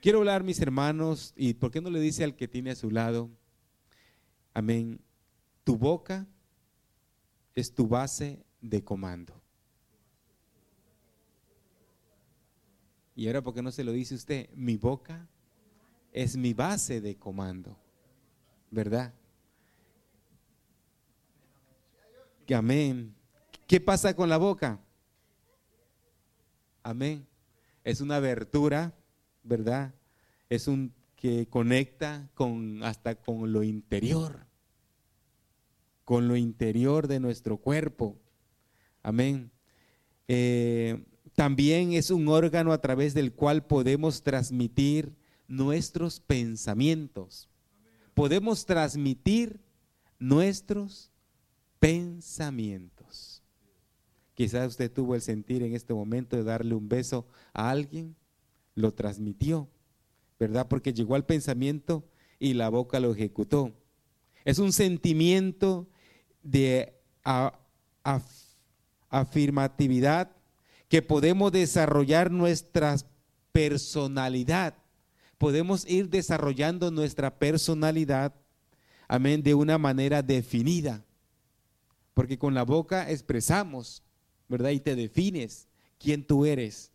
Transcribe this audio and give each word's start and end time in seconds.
Quiero 0.00 0.18
hablar, 0.18 0.42
mis 0.42 0.60
hermanos, 0.60 1.32
y 1.36 1.54
¿por 1.54 1.70
qué 1.70 1.80
no 1.80 1.90
le 1.90 2.00
dice 2.00 2.24
al 2.24 2.36
que 2.36 2.48
tiene 2.48 2.70
a 2.70 2.76
su 2.76 2.90
lado? 2.90 3.30
Amén. 4.54 5.00
Tu 5.64 5.76
boca 5.76 6.26
es 7.54 7.74
tu 7.74 7.86
base 7.86 8.44
de 8.60 8.82
comando. 8.82 9.34
Y 13.14 13.26
ahora, 13.26 13.42
¿por 13.42 13.54
qué 13.54 13.62
no 13.62 13.70
se 13.70 13.84
lo 13.84 13.92
dice 13.92 14.14
usted? 14.14 14.48
Mi 14.54 14.76
boca 14.76 15.28
es 16.12 16.36
mi 16.36 16.54
base 16.54 17.00
de 17.00 17.16
comando. 17.16 17.76
¿Verdad? 18.70 19.12
Amén. 22.54 23.14
¿Qué 23.66 23.80
pasa 23.80 24.14
con 24.14 24.28
la 24.28 24.36
boca? 24.36 24.80
Amén. 26.82 27.26
Es 27.84 28.00
una 28.00 28.16
abertura, 28.16 28.92
¿verdad? 29.50 29.92
Es 30.48 30.68
un 30.68 30.94
que 31.16 31.48
conecta 31.48 32.30
con 32.34 32.82
hasta 32.82 33.16
con 33.16 33.52
lo 33.52 33.62
interior, 33.62 34.46
con 36.04 36.28
lo 36.28 36.36
interior 36.36 37.08
de 37.08 37.20
nuestro 37.20 37.58
cuerpo. 37.58 38.16
Amén. 39.02 39.50
Eh, 40.28 41.04
también 41.34 41.92
es 41.92 42.10
un 42.10 42.28
órgano 42.28 42.72
a 42.72 42.80
través 42.80 43.12
del 43.12 43.34
cual 43.34 43.66
podemos 43.66 44.22
transmitir 44.22 45.14
nuestros 45.48 46.20
pensamientos. 46.20 47.50
Podemos 48.14 48.64
transmitir 48.64 49.60
nuestros 50.18 51.10
pensamientos. 51.80 53.42
Quizás 54.34 54.68
usted 54.68 54.90
tuvo 54.90 55.16
el 55.16 55.22
sentir 55.22 55.62
en 55.62 55.74
este 55.74 55.92
momento 55.92 56.36
de 56.36 56.44
darle 56.44 56.74
un 56.74 56.88
beso 56.88 57.26
a 57.52 57.68
alguien, 57.70 58.16
lo 58.80 58.92
transmitió, 58.92 59.68
¿verdad? 60.38 60.66
Porque 60.68 60.92
llegó 60.92 61.14
al 61.14 61.26
pensamiento 61.26 62.04
y 62.38 62.54
la 62.54 62.68
boca 62.68 62.98
lo 63.00 63.12
ejecutó. 63.12 63.72
Es 64.44 64.58
un 64.58 64.72
sentimiento 64.72 65.88
de 66.42 66.98
afirmatividad 69.10 70.30
que 70.88 71.02
podemos 71.02 71.52
desarrollar 71.52 72.30
nuestra 72.30 72.96
personalidad. 73.52 74.74
Podemos 75.38 75.88
ir 75.88 76.08
desarrollando 76.08 76.90
nuestra 76.90 77.38
personalidad, 77.38 78.34
amén, 79.08 79.42
de 79.42 79.54
una 79.54 79.78
manera 79.78 80.22
definida. 80.22 81.04
Porque 82.14 82.38
con 82.38 82.54
la 82.54 82.64
boca 82.64 83.10
expresamos, 83.10 84.02
¿verdad? 84.48 84.70
Y 84.70 84.80
te 84.80 84.96
defines 84.96 85.68
quién 85.98 86.26
tú 86.26 86.44
eres. 86.44 86.89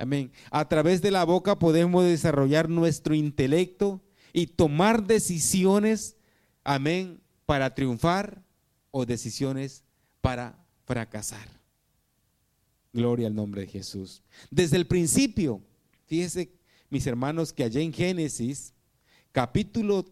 Amén. 0.00 0.32
A 0.50 0.66
través 0.66 1.02
de 1.02 1.10
la 1.10 1.24
boca 1.24 1.58
podemos 1.58 2.04
desarrollar 2.04 2.70
nuestro 2.70 3.14
intelecto 3.14 4.00
y 4.32 4.46
tomar 4.46 5.06
decisiones, 5.06 6.16
amén, 6.64 7.20
para 7.44 7.74
triunfar 7.74 8.42
o 8.90 9.04
decisiones 9.04 9.84
para 10.22 10.64
fracasar. 10.86 11.60
Gloria 12.94 13.26
al 13.26 13.34
nombre 13.34 13.60
de 13.60 13.66
Jesús. 13.66 14.22
Desde 14.50 14.78
el 14.78 14.86
principio, 14.86 15.60
fíjese 16.06 16.50
mis 16.88 17.06
hermanos 17.06 17.52
que 17.52 17.64
allá 17.64 17.82
en 17.82 17.92
Génesis, 17.92 18.72
capítulo, 19.32 20.06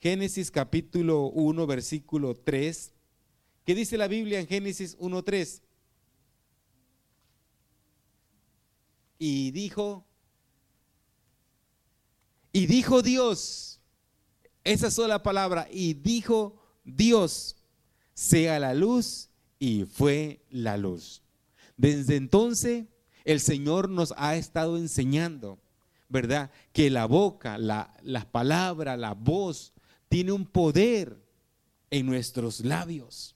Génesis 0.00 0.50
capítulo 0.50 1.26
1, 1.26 1.66
versículo 1.66 2.34
3, 2.34 2.94
¿qué 3.66 3.74
dice 3.74 3.98
la 3.98 4.08
Biblia 4.08 4.40
en 4.40 4.46
Génesis 4.46 4.96
1, 4.98 5.22
3? 5.22 5.62
Y 9.18 9.50
dijo, 9.52 10.06
y 12.52 12.66
dijo 12.66 13.02
Dios, 13.02 13.80
esa 14.62 14.90
sola 14.90 15.22
palabra, 15.22 15.68
y 15.70 15.94
dijo 15.94 16.60
Dios, 16.84 17.56
sea 18.14 18.58
la 18.58 18.74
luz, 18.74 19.30
y 19.58 19.84
fue 19.84 20.44
la 20.50 20.76
luz. 20.76 21.22
Desde 21.76 22.16
entonces 22.16 22.86
el 23.24 23.40
Señor 23.40 23.88
nos 23.88 24.12
ha 24.16 24.36
estado 24.36 24.76
enseñando, 24.76 25.58
¿verdad? 26.08 26.50
Que 26.72 26.90
la 26.90 27.06
boca, 27.06 27.58
la, 27.58 27.94
las 28.02 28.26
palabras, 28.26 28.98
la 28.98 29.14
voz, 29.14 29.72
tiene 30.08 30.32
un 30.32 30.46
poder 30.46 31.18
en 31.90 32.06
nuestros 32.06 32.60
labios, 32.60 33.34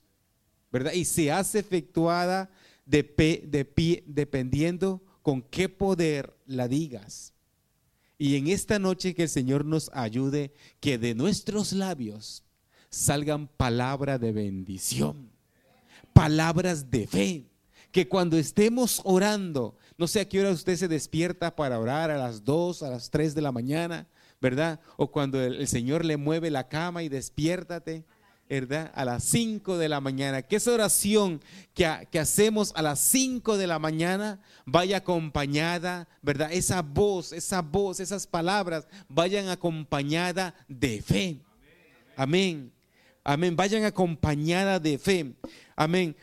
¿verdad? 0.71 0.93
Y 0.93 1.05
se 1.05 1.33
hace 1.33 1.61
efectuada 1.61 2.51
de, 2.85 3.03
de, 3.03 4.05
dependiendo 4.07 5.03
con 5.29 5.43
qué 5.43 5.69
poder 5.69 6.35
la 6.47 6.69
digas. 6.69 7.35
Y 8.17 8.37
en 8.37 8.49
esta 8.49 8.79
noche 8.79 9.15
que 9.15 9.25
el 9.25 9.29
Señor 9.29 9.67
nos 9.67 9.91
ayude, 9.93 10.55
que 10.81 10.97
de 10.97 11.15
nuestros 11.15 11.75
labios 11.75 12.45
salgan 12.89 13.47
palabras 13.47 14.19
de 14.23 14.33
bendición, 14.33 15.31
palabras 16.15 16.91
de 16.91 17.07
fe, 17.07 17.45
que 17.93 18.09
cuando 18.09 18.39
estemos 18.39 19.03
orando, 19.05 19.77
no 19.99 20.07
sé 20.07 20.21
a 20.21 20.29
qué 20.31 20.41
hora 20.41 20.51
usted 20.51 20.77
se 20.77 20.89
despierta 20.89 21.55
para 21.55 21.79
orar, 21.79 22.11
a 22.11 22.17
las 22.17 22.43
2, 22.43 22.83
a 22.85 22.89
las 22.89 23.11
3 23.11 23.35
de 23.35 23.43
la 23.43 23.53
mañana, 23.53 24.09
¿verdad? 24.41 24.81
O 24.97 25.11
cuando 25.11 25.43
el, 25.43 25.69
Señor 25.69 26.07
le 26.07 26.17
mueve 26.17 26.51
la 26.51 26.69
cama 26.69 27.03
y 27.03 27.11
despiértate, 27.11 28.07
¿verdad? 28.49 28.91
A 28.95 29.05
las 29.05 29.25
5 29.25 29.79
de 29.79 29.89
la 29.89 30.01
mañana. 30.01 30.43
Que 30.43 30.57
esa 30.57 30.73
oración 30.73 31.41
que, 31.75 32.09
que 32.11 32.19
hacemos 32.19 32.73
a 32.75 32.83
las 32.83 33.01
5 33.01 33.57
de 33.57 33.67
la 33.67 33.79
mañana 33.79 34.41
vaya 34.65 34.99
acompañada, 34.99 36.09
¿verdad? 36.23 36.53
Esa 36.53 36.83
voz, 36.83 37.33
esa 37.33 37.63
voz, 37.63 38.01
esas 38.01 38.27
palabras 38.27 38.87
vayan 39.09 39.49
acompañada 39.49 40.55
de 40.69 41.03
fe. 41.03 41.41
Amén. 42.17 42.73
Amén. 43.25 43.55
Vayan 43.55 43.85
acompañada 43.85 44.81
de 44.81 44.99
fe. 44.99 45.35
Amén. 45.77 46.17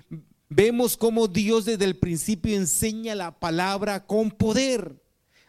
Vemos 0.50 0.96
cómo 0.96 1.28
Dios 1.28 1.66
desde 1.66 1.86
el 1.86 1.98
principio 1.98 2.56
enseña 2.56 3.16
la 3.16 3.40
palabra 3.40 4.06
con 4.06 4.32
poder. 4.32 4.96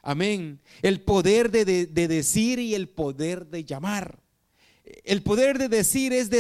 Amén. 0.02 0.60
El 0.82 1.00
poder 1.00 1.50
de, 1.50 1.64
decir 1.64 2.58
y 2.58 2.74
el 2.74 2.88
poder 2.88 3.46
de 3.46 3.64
llamar. 3.64 4.20
El 5.04 5.22
poder 5.22 5.58
de 5.58 5.68
decir 5.68 6.12
es 6.12 6.30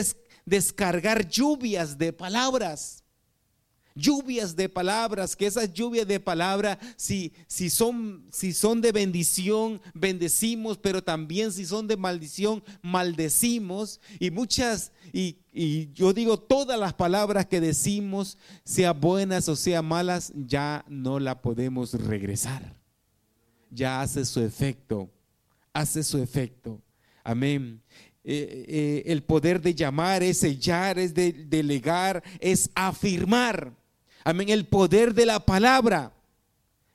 descargar 0.46 1.28
lluvias 1.28 1.98
de 1.98 2.12
palabras 2.12 3.02
lluvias 3.96 4.54
de 4.54 4.68
palabras, 4.68 5.34
que 5.34 5.46
esas 5.46 5.72
lluvias 5.72 6.06
de 6.06 6.20
palabra, 6.20 6.78
si, 6.96 7.32
si, 7.48 7.70
son, 7.70 8.26
si 8.30 8.52
son 8.52 8.80
de 8.80 8.92
bendición, 8.92 9.80
bendecimos, 9.94 10.78
pero 10.78 11.02
también 11.02 11.50
si 11.50 11.64
son 11.64 11.88
de 11.88 11.96
maldición, 11.96 12.62
maldecimos. 12.82 14.00
Y 14.20 14.30
muchas, 14.30 14.92
y, 15.12 15.38
y 15.52 15.92
yo 15.94 16.12
digo, 16.12 16.38
todas 16.38 16.78
las 16.78 16.94
palabras 16.94 17.46
que 17.46 17.60
decimos, 17.60 18.38
sea 18.64 18.92
buenas 18.92 19.48
o 19.48 19.56
sea 19.56 19.82
malas, 19.82 20.32
ya 20.36 20.84
no 20.88 21.18
la 21.18 21.40
podemos 21.40 21.94
regresar. 21.94 22.76
Ya 23.70 24.00
hace 24.00 24.24
su 24.24 24.40
efecto, 24.42 25.10
hace 25.72 26.04
su 26.04 26.18
efecto. 26.18 26.80
Amén. 27.24 27.82
Eh, 28.28 28.64
eh, 28.66 29.02
el 29.06 29.22
poder 29.22 29.62
de 29.62 29.72
llamar 29.72 30.20
es 30.24 30.38
sellar, 30.38 30.98
es 30.98 31.14
de 31.14 31.32
delegar, 31.32 32.24
es 32.40 32.70
afirmar. 32.74 33.72
Amén. 34.24 34.48
El 34.48 34.66
poder 34.66 35.14
de 35.14 35.26
la 35.26 35.46
palabra. 35.46 36.12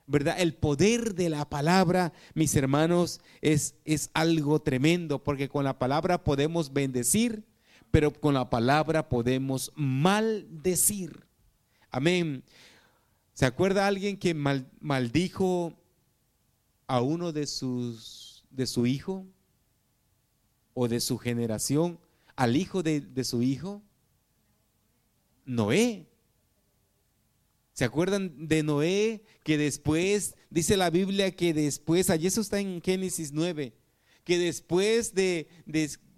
¿Verdad? 0.08 0.36
El 0.42 0.53
poder 0.53 1.16
de 1.16 1.30
la 1.30 1.50
palabra, 1.50 2.12
mis 2.34 2.53
hermanos, 2.58 3.22
es, 3.40 3.75
es 3.86 4.09
algo 4.14 4.62
tremendo, 4.62 5.24
porque 5.24 5.47
con 5.47 5.64
la 5.64 5.80
palabra 5.80 6.22
podemos 6.22 6.74
bendecir, 6.74 7.46
pero 7.92 8.12
con 8.12 8.34
la 8.34 8.50
palabra 8.50 9.08
podemos 9.08 9.72
maldecir. 9.75 11.25
Amén. 11.92 12.44
¿Se 13.34 13.46
acuerda 13.46 13.88
alguien 13.88 14.18
que 14.18 14.34
maldijo 14.34 15.74
a 16.88 17.00
uno 17.00 17.31
de 17.31 17.48
sus 17.48 18.44
de 18.50 18.68
su 18.68 18.86
hijo 18.86 19.25
o 20.73 20.88
de 20.88 21.00
su 21.00 21.18
generación, 21.18 22.00
al 22.35 22.56
hijo 22.56 22.83
de, 22.83 23.01
de 23.01 23.23
su 23.23 23.41
hijo? 23.41 23.81
Noé. 25.45 26.07
¿Se 27.73 27.85
acuerdan 27.85 28.47
de 28.47 28.63
Noé 28.63 29.23
que 29.44 29.57
después, 29.57 30.35
dice 30.50 30.77
la 30.77 30.89
Biblia 30.89 31.31
que 31.31 31.53
después, 31.53 32.09
allí 32.09 32.27
eso 32.27 32.41
está 32.41 32.59
en 32.59 32.81
Génesis 32.81 33.31
9, 33.31 33.73
que 34.23 34.38
después 34.38 35.13
de, 35.13 35.47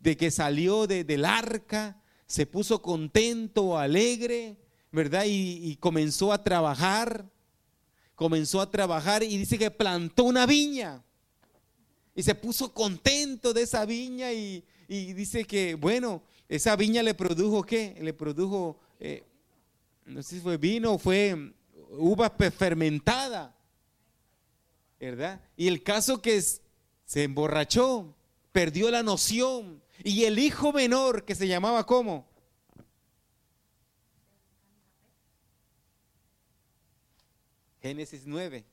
que 0.03 0.31
salió 0.31 0.88
del 0.88 1.25
arca, 1.25 2.01
se 2.25 2.45
puso 2.45 2.81
contento, 2.81 3.77
alegre, 3.77 4.57
¿verdad? 4.91 5.25
Y, 5.27 5.77
comenzó 5.77 6.33
a 6.33 6.44
trabajar, 6.44 7.29
comenzó 8.15 8.59
a 8.59 8.71
trabajar 8.71 9.23
y 9.23 9.38
dice 9.38 9.57
que 9.57 9.71
plantó 9.71 10.23
una 10.23 10.45
viña. 10.45 11.03
Y 12.15 12.24
se 12.24 12.36
puso 12.36 12.74
contento 12.74 13.54
de 13.54 13.63
esa 13.63 13.86
viña 13.86 14.31
y, 14.31 14.63
dice 14.88 15.45
que, 15.45 15.75
bueno, 15.75 16.21
esa 16.48 16.75
viña 16.75 17.01
le 17.01 17.13
produjo 17.13 17.63
qué? 17.63 17.95
Le 18.00 18.13
produjo 18.13 18.80
eh, 19.00 19.24
no 20.06 20.21
sé 20.21 20.36
si 20.36 20.42
fue 20.42 20.57
vino 20.57 20.94
o 20.94 20.98
fue 20.98 21.54
uva 21.92 22.30
fermentada. 22.30 23.56
¿verdad? 25.00 25.42
Y 25.57 25.68
el 25.68 25.83
caso 25.83 26.21
que 26.21 26.42
se 26.42 27.24
emborrachó, 27.24 28.15
perdió 28.51 28.89
la 28.89 29.04
noción. 29.04 29.81
Y 30.04 30.24
el 30.24 30.39
hijo 30.39 30.71
menor 30.71 31.25
que 31.25 31.36
se 31.36 31.48
llamaba 31.48 31.86
¿cómo? 31.86 32.25
Génesis 37.81 38.24
9. 38.25 38.63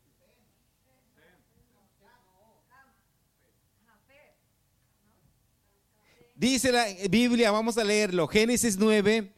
Dice 6.40 6.72
la 6.72 6.86
Biblia, 7.10 7.50
vamos 7.50 7.76
a 7.76 7.84
leerlo, 7.84 8.26
Génesis 8.26 8.78
9, 8.78 9.30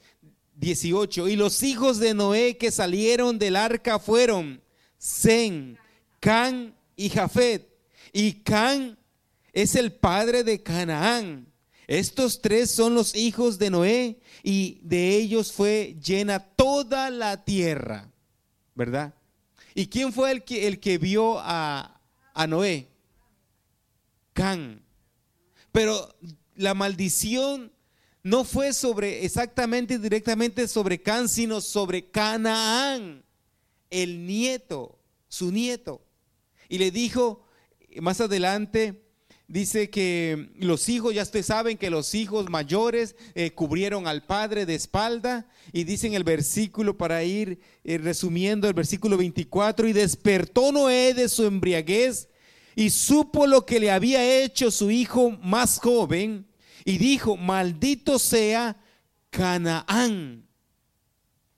18. 0.55 1.27
Y 1.27 1.35
los 1.35 1.65
hijos 1.65 1.99
de 1.99 2.15
Noé 2.15 2.57
que 2.57 2.71
salieron 2.71 3.41
del 3.41 3.57
arca 3.57 3.99
fueron 3.99 4.63
Zen, 5.01 5.77
Can 6.21 6.73
y 6.95 7.09
Jafet. 7.09 7.69
Y 8.13 8.35
Can 8.45 8.97
es 9.53 9.75
el 9.75 9.91
padre 9.91 10.45
de 10.45 10.63
Canaán. 10.63 11.53
Estos 11.89 12.41
tres 12.41 12.71
son 12.71 12.95
los 12.95 13.17
hijos 13.17 13.59
de 13.59 13.71
Noé 13.71 14.21
y 14.45 14.79
de 14.85 15.17
ellos 15.17 15.51
fue 15.51 15.97
llena 16.01 16.39
toda 16.39 17.11
la 17.11 17.45
tierra, 17.45 18.13
¿verdad? 18.77 19.13
¿Y 19.75 19.89
quién 19.89 20.13
fue 20.13 20.31
el 20.31 20.45
que, 20.45 20.69
el 20.69 20.79
que 20.79 20.99
vio 20.99 21.41
a, 21.41 22.01
a 22.33 22.47
Noé? 22.47 22.87
Can. 24.35 24.81
Pero 25.73 26.15
la 26.57 26.75
maldición 26.75 27.73
no 28.23 28.45
fue 28.45 28.73
sobre 28.73 29.25
exactamente 29.25 29.99
directamente 29.99 30.69
sobre 30.69 31.03
Can, 31.03 31.29
sino 31.29 31.61
sobre 31.61 32.11
Canaán, 32.11 33.25
el 33.91 34.27
nieto, 34.27 34.99
su 35.29 35.51
nieto. 35.51 36.03
Y 36.69 36.79
le 36.79 36.91
dijo 36.91 37.45
más 38.01 38.21
adelante, 38.21 39.03
dice 39.49 39.91
que 39.91 40.51
los 40.57 40.89
hijos, 40.89 41.15
ya 41.15 41.23
ustedes 41.23 41.47
saben 41.47 41.77
que 41.77 41.91
los 41.91 42.15
hijos 42.15 42.49
mayores 42.49 43.17
eh, 43.35 43.51
cubrieron 43.51 44.07
al 44.07 44.25
padre 44.25 44.67
de 44.67 44.75
espalda. 44.75 45.47
Y 45.73 45.85
dice 45.85 46.07
en 46.07 46.15
el 46.15 46.25
versículo, 46.25 46.97
para 46.97 47.25
ir 47.25 47.61
eh, 47.85 47.99
resumiendo, 47.99 48.69
el 48.69 48.75
versículo 48.75 49.17
24, 49.17 49.89
y 49.89 49.93
despertó 49.93 50.73
Noé 50.73 51.13
de 51.13 51.29
su 51.29 51.45
embriaguez 51.45 52.29
y 52.75 52.91
supo 52.91 53.47
lo 53.47 53.67
que 53.67 53.81
le 53.81 53.91
había 53.91 54.43
hecho 54.43 54.71
su 54.71 54.91
hijo 54.91 55.31
más 55.43 55.79
joven 55.79 56.47
y 56.85 56.99
dijo, 56.99 57.37
maldito 57.37 58.19
sea 58.19 58.77
Canaán, 59.31 60.47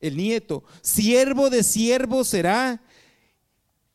el 0.01 0.17
nieto, 0.17 0.65
siervo 0.83 1.51
de 1.51 1.63
siervo 1.63 2.25
será 2.25 2.83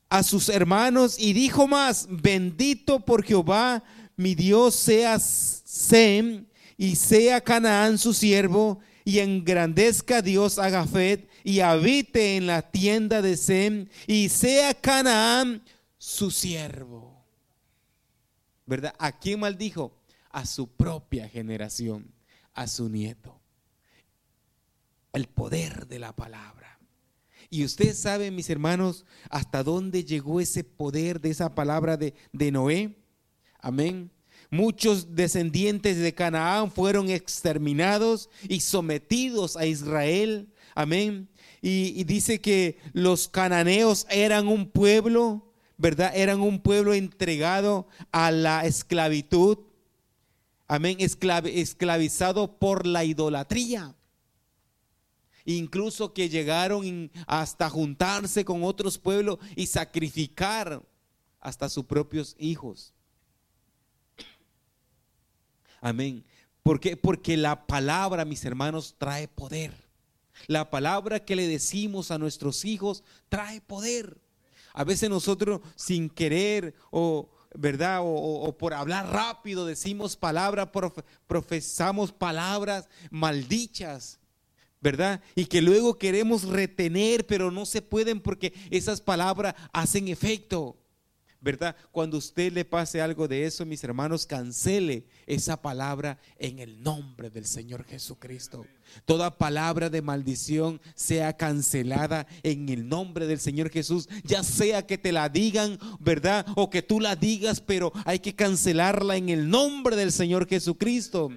a 0.09 0.23
sus 0.23 0.49
hermanos 0.49 1.17
y 1.19 1.33
dijo 1.33 1.67
más, 1.67 2.07
bendito 2.09 2.99
por 2.99 3.23
Jehová, 3.23 3.83
mi 4.15 4.35
Dios 4.35 4.75
sea 4.75 5.19
Sem 5.19 6.45
y 6.77 6.95
sea 6.95 7.41
Canaán 7.41 7.97
su 7.97 8.13
siervo 8.13 8.79
y 9.05 9.19
engrandezca 9.19 10.21
Dios 10.21 10.59
a 10.59 10.85
y 11.43 11.59
habite 11.61 12.35
en 12.37 12.47
la 12.47 12.61
tienda 12.61 13.21
de 13.21 13.37
Sem 13.37 13.87
y 14.07 14.29
sea 14.29 14.73
Canaán 14.73 15.63
su 15.97 16.31
siervo. 16.31 17.08
¿Verdad? 18.69 18.93
¿A 18.99 19.17
quién 19.17 19.39
maldijo? 19.39 19.91
A 20.29 20.45
su 20.45 20.67
propia 20.67 21.27
generación, 21.27 22.13
a 22.53 22.67
su 22.67 22.87
nieto. 22.87 23.41
El 25.11 25.25
poder 25.25 25.87
de 25.87 25.97
la 25.97 26.15
palabra. 26.15 26.77
Y 27.49 27.65
ustedes 27.65 27.97
saben, 27.97 28.35
mis 28.35 28.47
hermanos, 28.51 29.05
hasta 29.31 29.63
dónde 29.63 30.03
llegó 30.03 30.39
ese 30.39 30.63
poder 30.63 31.19
de 31.19 31.31
esa 31.31 31.55
palabra 31.55 31.97
de, 31.97 32.13
de 32.31 32.51
Noé. 32.51 32.95
Amén. 33.59 34.11
Muchos 34.51 35.15
descendientes 35.15 35.97
de 35.97 36.13
Canaán 36.13 36.71
fueron 36.71 37.09
exterminados 37.09 38.29
y 38.47 38.59
sometidos 38.59 39.57
a 39.57 39.65
Israel. 39.65 40.53
Amén. 40.75 41.27
Y, 41.59 41.99
y, 41.99 42.03
dice 42.03 42.39
que 42.39 42.77
los 42.93 43.27
cananeos 43.27 44.05
eran 44.11 44.47
un 44.47 44.69
pueblo 44.69 45.48
¿verdad? 45.79 46.11
Eran 46.13 46.41
un 46.41 46.59
pueblo 46.59 46.93
entregado 46.93 47.87
a 48.11 48.29
la 48.31 48.65
esclavitud. 48.65 49.57
Amén, 50.67 50.97
esclavizado 50.99 52.59
por 52.59 52.85
la 52.85 53.05
idolatría. 53.05 53.95
Incluso 55.45 56.13
que 56.13 56.29
llegaron 56.29 57.09
hasta 57.25 57.69
juntarse 57.69 58.45
con 58.45 58.63
otros 58.63 58.97
pueblos 58.99 59.39
y 59.55 59.67
sacrificar 59.67 60.83
hasta 61.39 61.69
sus 61.69 61.85
propios 61.85 62.35
hijos. 62.37 62.93
Amén. 65.79 66.25
¿Por 66.61 66.81
qué? 66.81 66.97
Porque 66.97 67.37
la 67.37 67.65
palabra, 67.65 68.25
mis 68.25 68.43
hermanos, 68.43 68.95
trae 68.97 69.29
poder. 69.29 69.73
La 70.47 70.69
palabra 70.69 71.23
que 71.23 71.37
le 71.37 71.47
decimos 71.47 72.11
a 72.11 72.17
nuestros 72.17 72.65
hijos 72.65 73.01
trae 73.29 73.61
poder. 73.61 74.19
A 74.73 74.83
veces 74.83 75.09
nosotros 75.09 75.61
sin 75.75 76.09
querer 76.09 76.75
o, 76.91 77.29
¿verdad? 77.53 77.99
O, 78.03 78.55
por 78.57 78.73
hablar 78.73 79.11
rápido 79.11 79.65
decimos 79.65 80.15
palabras, 80.15 80.69
profesamos 81.27 82.11
palabras 82.11 82.87
maldichas, 83.11 84.19
¿verdad? 84.81 85.21
Y 85.35 85.45
que 85.45 85.61
luego 85.61 85.97
queremos 85.97 86.43
retener, 86.43 87.25
pero 87.25 87.51
no 87.51 87.65
se 87.65 87.81
pueden 87.81 88.19
porque 88.21 88.53
esas 88.69 89.01
palabras 89.01 89.55
hacen 89.73 90.07
efecto. 90.07 90.77
¿Verdad? 91.41 91.75
Cuando 91.91 92.17
usted 92.17 92.51
le 92.51 92.65
pase 92.65 93.01
algo 93.01 93.27
de 93.27 93.45
eso, 93.45 93.65
mis 93.65 93.83
hermanos, 93.83 94.25
cancele 94.25 95.05
esa 95.25 95.61
palabra 95.61 96.19
en 96.37 96.59
el 96.59 96.81
nombre 96.83 97.29
del 97.29 97.45
Señor 97.45 97.85
Jesucristo. 97.85 98.65
Toda 99.05 99.37
palabra 99.37 99.89
de 99.89 100.01
maldición 100.01 100.81
sea 100.95 101.37
cancelada 101.37 102.27
en 102.43 102.69
el 102.69 102.89
nombre 102.89 103.27
del 103.27 103.39
Señor 103.39 103.69
Jesús, 103.69 104.09
ya 104.23 104.43
sea 104.43 104.85
que 104.85 104.97
te 104.97 105.11
la 105.11 105.29
digan, 105.29 105.77
¿verdad? 105.99 106.45
O 106.55 106.69
que 106.69 106.81
tú 106.81 106.99
la 106.99 107.15
digas, 107.15 107.61
pero 107.61 107.91
hay 108.05 108.19
que 108.19 108.35
cancelarla 108.35 109.15
en 109.15 109.29
el 109.29 109.49
nombre 109.49 109.95
del 109.95 110.11
Señor 110.11 110.47
Jesucristo. 110.47 111.31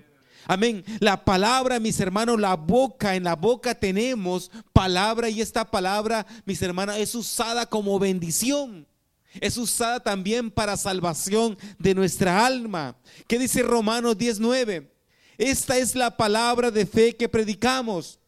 Amén. 0.46 0.84
La 0.98 1.24
palabra, 1.24 1.78
mis 1.78 2.00
hermanos, 2.00 2.40
la 2.40 2.56
boca, 2.56 3.14
en 3.14 3.24
la 3.24 3.36
boca 3.36 3.74
tenemos 3.74 4.50
palabra 4.72 5.28
y 5.28 5.40
esta 5.40 5.70
palabra, 5.70 6.26
mis 6.44 6.60
hermanos, 6.62 6.96
es 6.96 7.14
usada 7.14 7.66
como 7.66 7.98
bendición. 7.98 8.86
Es 9.40 9.56
usada 9.56 10.00
también 10.00 10.50
para 10.50 10.76
salvación 10.76 11.56
de 11.78 11.94
nuestra 11.94 12.44
alma. 12.44 12.96
¿Qué 13.26 13.38
dice 13.38 13.62
Romanos 13.62 14.18
19? 14.18 14.92
Esta 15.38 15.78
es 15.78 15.94
la 15.94 16.16
palabra 16.16 16.70
de 16.70 16.86
fe 16.86 17.16
que 17.16 17.28
predicamos. 17.28 18.18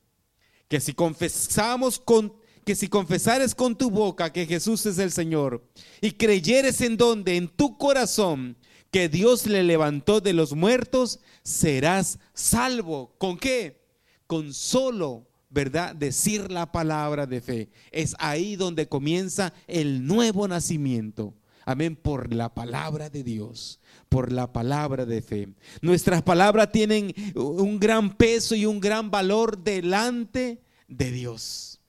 Que 0.69 0.81
si 0.81 0.93
confesamos 0.95 1.99
con 1.99 2.35
que 2.65 2.75
si 2.75 2.89
confesares 2.89 3.55
con 3.55 3.77
tu 3.77 3.91
boca 3.91 4.33
que 4.33 4.47
Jesús 4.47 4.87
es 4.87 4.99
el 4.99 5.13
Señor 5.13 5.63
y 6.01 6.13
creyeres 6.13 6.81
en 6.81 6.97
donde 6.97 7.37
en 7.37 7.49
tu 7.49 7.77
corazón 7.77 8.57
que 8.91 9.09
Dios 9.09 9.47
le 9.47 9.63
levantó 9.63 10.21
de 10.21 10.33
los 10.33 10.55
muertos, 10.55 11.21
serás 11.43 12.19
salvo. 12.33 13.15
¿Con 13.19 13.37
qué? 13.37 13.85
Con 14.27 14.55
solo 14.55 15.27
¿verdad? 15.55 15.95
Decir 15.95 16.51
la 16.51 16.71
palabra 16.73 17.27
de 17.27 17.41
fe. 17.41 17.71
Es 17.93 18.17
ahí 18.19 18.57
donde 18.57 18.89
comienza 18.89 19.55
el 19.69 20.05
nuevo 20.05 20.49
nacimiento. 20.49 21.33
Amén, 21.65 21.97
por 21.97 22.35
la 22.35 22.53
palabra 22.53 23.09
de 23.09 23.23
Dios, 23.23 23.81
por 24.11 24.33
la 24.33 24.53
palabra 24.53 25.07
de 25.07 25.23
fe. 25.23 25.49
Nuestras 25.81 26.23
palabras 26.23 26.73
tienen 26.73 27.15
un 27.37 27.79
gran 27.79 28.15
peso 28.17 28.55
y 28.55 28.67
un 28.67 28.81
gran 28.81 29.11
valor 29.11 29.63
delante 29.63 30.61
de 30.89 31.11
Dios. 31.11 31.81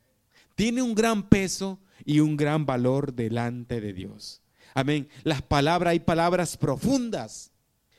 Tiene 0.55 0.81
un 0.81 0.95
gran 0.95 1.27
peso 1.27 1.79
y 2.05 2.21
un 2.21 2.37
gran 2.37 2.65
valor 2.65 3.13
delante 3.13 3.81
de 3.81 3.91
Dios. 3.91 4.41
Amén. 4.75 5.09
Las 5.23 5.41
palabras, 5.41 5.91
hay 5.91 5.99
palabras 5.99 6.55
profundas. 6.55 7.51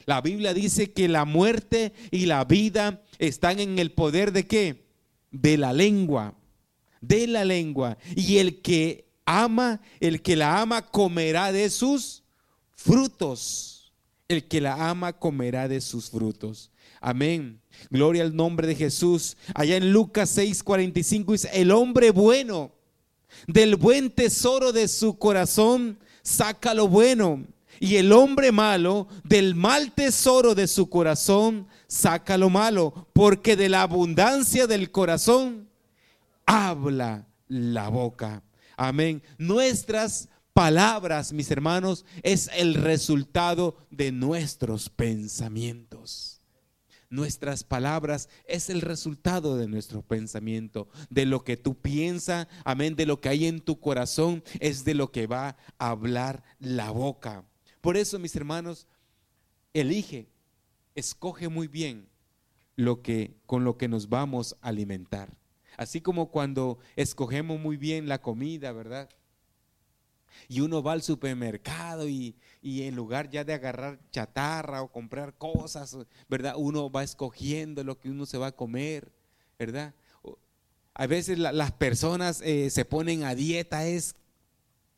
La 0.07 0.21
Biblia 0.21 0.55
dice 0.55 0.93
que 0.93 1.09
la 1.09 1.25
muerte 1.25 1.93
y 2.13 2.27
la 2.27 2.45
vida 2.45 3.03
están 3.19 3.59
en 3.59 3.79
el 3.81 3.91
poder 3.91 4.33
de 4.33 4.47
qué? 4.47 4.86
De 5.41 5.57
la 5.57 5.73
lengua, 5.73 6.35
de 7.01 7.27
la 7.27 7.45
lengua. 7.45 7.99
Y 8.15 8.39
el 8.39 8.61
que 8.63 9.07
ama, 9.25 9.81
el 10.01 10.23
que 10.23 10.37
la 10.37 10.61
ama 10.61 10.83
comerá 10.83 11.53
de 11.53 11.69
sus 11.71 12.23
frutos. 12.75 13.93
El 14.29 14.49
que 14.49 14.61
la 14.61 14.89
ama 14.89 15.13
comerá 15.13 15.69
de 15.69 15.81
sus 15.81 16.11
frutos. 16.11 16.71
Amén. 17.01 17.61
Gloria 17.91 18.23
al 18.23 18.35
nombre 18.35 18.67
de 18.67 18.75
Jesús. 18.75 19.37
Allá 19.55 19.77
en 19.77 19.93
Lucas 19.93 20.37
6:45 20.37 21.33
dice, 21.33 21.51
el 21.53 21.71
hombre 21.71 22.11
bueno, 22.11 22.73
del 23.47 23.77
buen 23.77 24.11
tesoro 24.11 24.73
de 24.73 24.89
su 24.89 25.19
corazón, 25.19 25.99
saca 26.23 26.75
lo 26.75 26.89
bueno. 26.89 27.45
Y 27.79 27.97
el 27.97 28.11
hombre 28.11 28.53
malo, 28.53 29.07
del 29.23 29.55
mal 29.55 29.93
tesoro 29.93 30.55
de 30.55 30.67
su 30.67 30.89
corazón, 30.89 31.69
saca 31.87 32.39
lo 32.39 32.51
malo, 32.51 33.09
porque 33.13 33.57
de 33.57 33.69
la 33.69 33.83
abundancia 33.83 34.67
del 34.67 34.91
corazón 34.91 35.69
habla 36.45 37.27
la 37.49 37.89
boca. 37.89 38.43
Amén. 38.77 39.23
Nuestras 39.39 40.29
palabras, 40.53 41.33
mis 41.33 41.51
hermanos, 41.51 42.05
es 42.23 42.51
el 42.57 42.75
resultado 42.75 43.77
de 43.91 44.13
nuestros 44.13 44.89
pensamientos. 44.89 46.41
Nuestras 47.09 47.63
palabras 47.63 48.29
es 48.47 48.69
el 48.69 48.81
resultado 48.81 49.57
de 49.57 49.69
nuestro 49.69 50.03
pensamiento, 50.03 50.89
de 51.09 51.25
lo 51.25 51.45
que 51.45 51.57
tú 51.57 51.81
piensas, 51.81 52.49
amén, 52.65 52.97
de 52.97 53.07
lo 53.07 53.21
que 53.21 53.29
hay 53.29 53.47
en 53.47 53.61
tu 53.61 53.79
corazón, 53.79 54.43
es 54.59 54.85
de 54.85 54.95
lo 54.95 55.13
que 55.13 55.27
va 55.27 55.57
a 55.79 55.91
hablar 55.91 56.43
la 56.59 56.91
boca. 56.91 57.45
Por 57.81 57.97
eso, 57.97 58.19
mis 58.19 58.35
hermanos, 58.35 58.89
elige, 59.73 60.29
escoge 60.97 61.49
muy 61.49 61.69
bien 61.69 62.09
lo 62.75 63.03
que 63.03 63.37
con 63.47 63.65
lo 63.65 63.79
que 63.79 63.87
nos 63.87 64.09
vamos 64.09 64.57
a 64.61 64.69
alimentar. 64.69 65.37
Así 65.77 66.01
como 66.01 66.31
cuando 66.31 66.79
escogemos 66.97 67.61
muy 67.61 67.77
bien 67.77 68.09
la 68.09 68.21
comida, 68.21 68.73
¿verdad? 68.73 69.09
Y 70.49 70.61
uno 70.61 70.83
va 70.83 70.93
al 70.93 71.03
supermercado 71.03 72.09
y, 72.09 72.37
en 72.63 72.95
lugar 72.95 73.31
ya 73.31 73.45
de 73.45 73.55
agarrar 73.55 73.99
chatarra 74.11 74.83
o 74.83 74.91
comprar 74.91 75.37
cosas, 75.37 75.97
¿verdad? 76.29 76.55
Uno 76.57 76.91
va 76.91 77.03
escogiendo 77.03 77.85
lo 77.85 77.99
que 77.99 78.11
uno 78.11 78.27
se 78.27 78.39
va 78.39 78.49
a 78.49 78.53
comer, 78.53 79.13
¿verdad? 79.59 79.95
A 80.95 81.07
veces 81.07 81.39
las 81.39 81.73
personas 81.73 82.41
eh, 82.43 82.71
se 82.71 82.85
ponen 82.85 83.25
a 83.25 83.35
dieta, 83.35 83.87
es, 83.87 84.15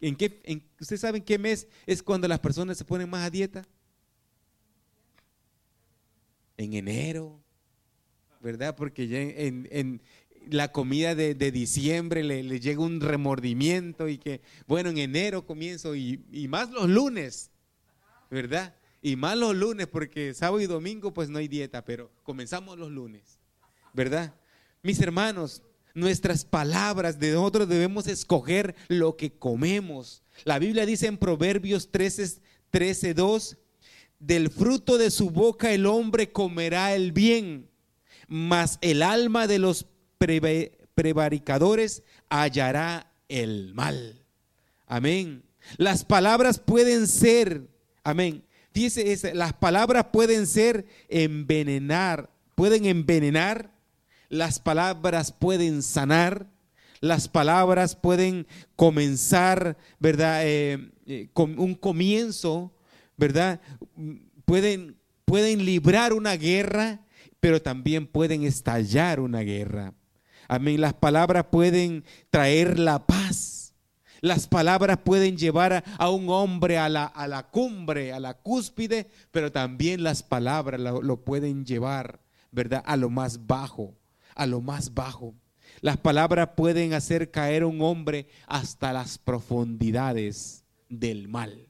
¿en 0.01 0.17
qué, 0.17 0.41
en, 0.45 0.63
¿usted 0.81 0.97
sabe 0.97 1.19
en 1.19 1.25
qué 1.25 1.39
mes 1.39 1.67
es 1.87 2.03
cuando 2.03 2.29
las 2.29 2.39
personas 2.39 2.79
se 2.79 2.85
ponen 2.85 3.11
más 3.11 3.27
a 3.27 3.31
dieta? 3.31 3.67
En 6.59 6.75
enero, 6.75 7.41
¿verdad? 8.41 8.77
Porque 8.77 9.09
ya 9.09 9.21
en, 9.21 10.03
la 10.51 10.73
comida 10.73 11.15
de, 11.15 11.35
diciembre 11.35 12.23
le, 12.25 12.61
llega 12.61 12.81
un 12.81 13.01
remordimiento 13.01 14.09
y 14.09 14.19
que, 14.19 14.41
bueno, 14.67 14.91
en 14.91 14.99
enero 14.99 15.47
comienzo 15.47 15.95
y, 15.95 16.21
más 16.49 16.71
los 16.71 16.89
lunes, 16.89 17.51
¿verdad? 18.31 18.75
Y 19.01 19.17
más 19.17 19.39
los 19.39 19.55
lunes 19.55 19.87
porque 19.87 20.35
sábado 20.35 20.61
y 20.61 20.67
domingo 20.67 21.13
pues 21.13 21.29
no 21.31 21.39
hay 21.39 21.49
dieta, 21.49 21.85
pero 21.85 22.11
comenzamos 22.25 22.79
los 22.79 22.91
lunes, 22.91 23.39
¿verdad? 23.95 24.35
Mis 24.83 25.01
hermanos, 25.01 25.63
nuestras 25.95 26.45
palabras, 26.45 27.19
de 27.19 27.33
nosotros 27.33 27.69
debemos 27.69 28.07
escoger 28.07 28.75
lo 28.89 29.17
que 29.17 29.33
comemos. 29.33 30.23
La 30.45 30.59
Biblia 30.59 30.87
dice 30.87 31.07
en 31.07 31.19
Proverbios 31.19 31.91
13, 31.91 32.41
13 32.71 33.15
2, 33.15 33.59
del 34.19 34.51
fruto 34.51 34.99
de 34.99 35.11
su 35.11 35.31
boca 35.31 35.73
el 35.73 35.87
hombre 35.87 36.33
comerá 36.33 36.95
el 36.95 37.13
bien, 37.13 37.69
mas 38.27 38.79
el 38.81 39.03
alma 39.03 39.47
de 39.47 39.59
los 39.59 39.87
prevaricadores 40.95 42.03
hallará 42.29 43.13
el 43.29 43.73
mal. 43.75 44.25
Amén. 44.87 45.45
Las 45.77 46.05
palabras 46.05 46.59
pueden 46.59 47.07
ser, 47.07 47.69
amén. 48.03 48.45
Dice, 48.73 49.35
las 49.35 49.53
palabras 49.55 50.07
pueden 50.13 50.47
ser 50.47 50.87
envenenar, 51.09 52.31
pueden 52.55 52.87
envenenar, 52.87 53.73
las 54.29 54.61
palabras 54.61 55.33
pueden 55.33 55.83
sanar, 55.83 56.47
las 57.01 57.29
palabras 57.29 57.97
pueden 57.97 58.47
comenzar, 58.77 59.77
¿verdad? 59.99 60.43
Eh, 60.45 60.91
eh, 61.07 61.29
con 61.33 61.59
un 61.59 61.75
comienzo, 61.75 62.73
¿verdad? 63.19 63.61
Pueden, 64.47 64.97
pueden 65.27 65.67
librar 65.67 66.15
una 66.15 66.37
guerra, 66.37 67.01
pero 67.41 67.61
también 67.61 68.07
pueden 68.07 68.45
estallar 68.45 69.21
una 69.21 69.41
guerra. 69.41 69.93
Amén. 70.49 70.81
Las 70.81 70.95
palabras 70.95 71.47
pueden 71.51 72.05
traer 72.31 72.79
la 72.79 73.07
paz. 73.07 73.75
Las 74.21 74.49
palabras 74.49 74.99
pueden 75.05 75.37
llevar 75.37 75.85
a, 75.99 76.11
un 76.11 76.29
hombre 76.31 76.79
a 76.79 76.89
la, 76.89 77.05
a 77.05 77.29
la, 77.29 77.51
cumbre, 77.51 78.13
a 78.13 78.19
la 78.19 78.35
cúspide, 78.35 79.11
pero 79.31 79.53
también 79.53 80.03
las 80.03 80.23
palabras 80.23 80.81
lo, 80.81 81.03
lo 81.03 81.23
pueden 81.23 81.65
llevar, 81.65 82.21
¿verdad? 82.51 82.83
A 82.87 82.97
lo 82.97 83.11
más 83.11 83.47
bajo, 83.47 83.97
a 84.35 84.47
lo 84.47 84.61
más 84.61 84.95
bajo. 84.95 85.35
Las 85.81 85.99
palabras 85.99 86.51
pueden 86.57 86.95
hacer 86.95 87.31
caer 87.31 87.63
a 87.63 87.67
un 87.67 87.81
hombre 87.81 88.27
hasta 88.49 88.93
las 88.93 89.19
profundidades 89.19 90.65
del 90.89 91.29
mal. 91.29 91.68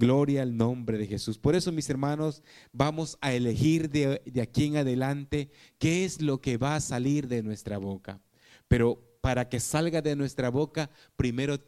Gloria 0.00 0.40
al 0.40 0.56
nombre 0.56 0.96
de 0.96 1.06
Jesús. 1.06 1.38
Por 1.38 1.54
eso, 1.54 1.72
mis 1.72 1.90
hermanos, 1.90 2.42
vamos 2.72 3.18
a 3.20 3.34
elegir 3.34 3.90
de, 3.90 4.22
aquí 4.40 4.64
en 4.64 4.78
adelante 4.78 5.50
qué 5.78 6.06
es 6.06 6.22
lo 6.22 6.40
que 6.40 6.56
va 6.56 6.74
a 6.74 6.80
salir 6.80 7.28
de 7.28 7.42
nuestra 7.42 7.76
boca. 7.76 8.18
Pero 8.66 8.98
para 9.20 9.50
que 9.50 9.60
salga 9.60 10.00
de 10.00 10.16
nuestra 10.16 10.48
boca, 10.48 10.90
primero, 11.16 11.58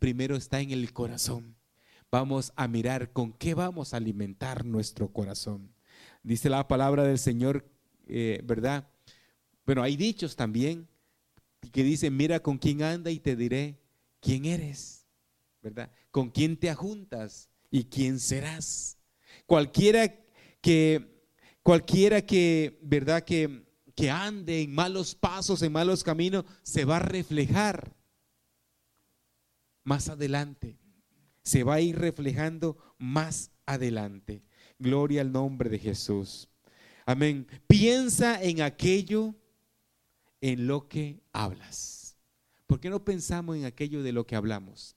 primero 0.00 0.34
está 0.34 0.60
en 0.60 0.72
el 0.72 0.92
corazón. 0.92 1.54
Vamos 2.10 2.52
a 2.56 2.66
mirar 2.66 3.12
con 3.12 3.32
qué 3.32 3.54
vamos 3.54 3.94
a 3.94 3.98
alimentar 3.98 4.64
nuestro 4.64 5.12
corazón. 5.12 5.72
Dice 6.24 6.50
la 6.50 6.66
palabra 6.66 7.04
del 7.04 7.20
Señor, 7.20 7.70
eh, 8.08 8.40
¿verdad? 8.42 8.88
Bueno, 9.64 9.84
hay 9.84 9.96
dichos 9.96 10.34
también 10.34 10.88
que 11.70 11.84
dicen, 11.84 12.16
mira 12.16 12.40
con 12.40 12.58
quién 12.58 12.82
anda 12.82 13.12
y 13.12 13.20
te 13.20 13.36
diré 13.36 13.78
quién 14.20 14.44
eres, 14.44 15.06
¿verdad? 15.62 15.92
Con 16.10 16.30
quién 16.30 16.56
te 16.56 16.68
ajuntas 16.68 17.48
y 17.70 17.84
quién 17.84 18.18
serás. 18.20 18.98
Cualquiera 19.46 20.14
que, 20.60 21.22
cualquiera 21.62 22.22
que, 22.22 22.78
¿verdad? 22.82 23.22
Que, 23.24 23.64
que 23.94 24.10
ande 24.10 24.62
en 24.62 24.74
malos 24.74 25.14
pasos, 25.14 25.62
en 25.62 25.72
malos 25.72 26.04
caminos, 26.04 26.44
se 26.62 26.84
va 26.84 26.96
a 26.96 27.00
reflejar 27.00 27.96
más 29.84 30.08
adelante. 30.08 30.78
Se 31.42 31.62
va 31.62 31.74
a 31.74 31.80
ir 31.80 31.98
reflejando 31.98 32.76
más 32.98 33.50
adelante. 33.66 34.42
Gloria 34.78 35.20
al 35.20 35.32
nombre 35.32 35.70
de 35.70 35.78
Jesús. 35.78 36.48
Amén. 37.06 37.46
Piensa 37.68 38.42
en 38.42 38.62
aquello 38.62 39.34
en 40.40 40.66
lo 40.66 40.88
que 40.88 41.22
hablas. 41.32 42.16
¿Por 42.66 42.80
qué 42.80 42.90
no 42.90 43.04
pensamos 43.04 43.56
en 43.56 43.64
aquello 43.64 44.02
de 44.02 44.12
lo 44.12 44.26
que 44.26 44.34
hablamos? 44.34 44.96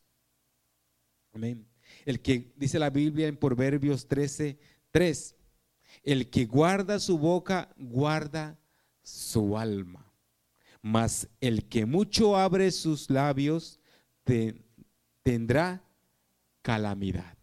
Amén. 1.33 1.67
El 2.05 2.21
que 2.21 2.51
dice 2.55 2.79
la 2.79 2.89
Biblia 2.89 3.27
en 3.27 3.37
Proverbios 3.37 4.07
13, 4.07 4.57
3, 4.91 5.35
el 6.03 6.29
que 6.29 6.45
guarda 6.45 6.99
su 6.99 7.17
boca, 7.17 7.73
guarda 7.77 8.57
su 9.03 9.57
alma. 9.57 10.11
Mas 10.81 11.27
el 11.41 11.67
que 11.67 11.85
mucho 11.85 12.37
abre 12.37 12.71
sus 12.71 13.09
labios, 13.09 13.79
tendrá 15.23 15.83
calamidad. 16.61 17.37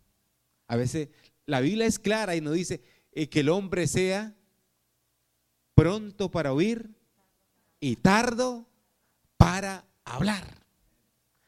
A 0.69 0.77
veces 0.77 1.09
la 1.45 1.61
Biblia 1.61 1.87
es 1.87 1.99
clara 1.99 2.37
y 2.37 2.41
nos 2.41 2.55
dice 2.55 2.83
eh, 3.13 3.29
que 3.29 3.41
el 3.41 3.49
hombre 3.49 3.87
sea 3.87 4.35
pronto 5.75 6.31
para 6.31 6.53
oír 6.53 6.91
y 7.81 7.97
tardo 7.97 8.67
para 9.37 9.85
hablar. 10.05 10.66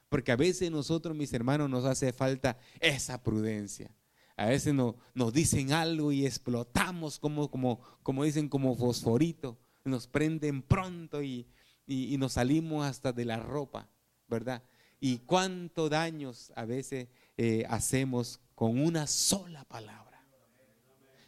Porque 0.09 0.33
a 0.33 0.37
veces 0.37 0.71
nosotros, 0.71 1.15
mis 1.17 1.33
hermanos, 1.33 1.69
nos 1.69 1.85
hace 1.85 2.13
falta 2.13 2.57
esa 2.81 3.23
prudencia. 3.23 3.91
A 4.37 4.47
veces 4.47 4.73
no, 4.73 4.97
nos 5.15 5.33
dicen 5.33 5.73
algo 5.73 6.13
y 6.13 6.25
explotamos 6.25 7.19
como, 7.19 7.51
como, 7.51 7.81
como 8.03 8.25
dicen, 8.25 8.49
como 8.49 8.77
fosforito. 8.77 9.59
Nos 9.85 10.07
prenden 10.07 10.63
pronto 10.63 11.23
y, 11.23 11.47
nos 11.87 12.35
salimos 12.35 12.87
hasta 12.87 13.13
de 13.13 13.25
la 13.25 13.39
ropa, 13.39 13.89
¿verdad? 14.29 14.63
Y 15.01 15.19
cuánto 15.19 15.89
daños 15.89 16.53
a 16.55 16.65
veces 16.65 17.09
eh, 17.37 17.65
hacemos 17.69 18.41
con 18.55 18.81
una 18.81 19.07
sola 19.07 19.65
palabra. 19.65 20.25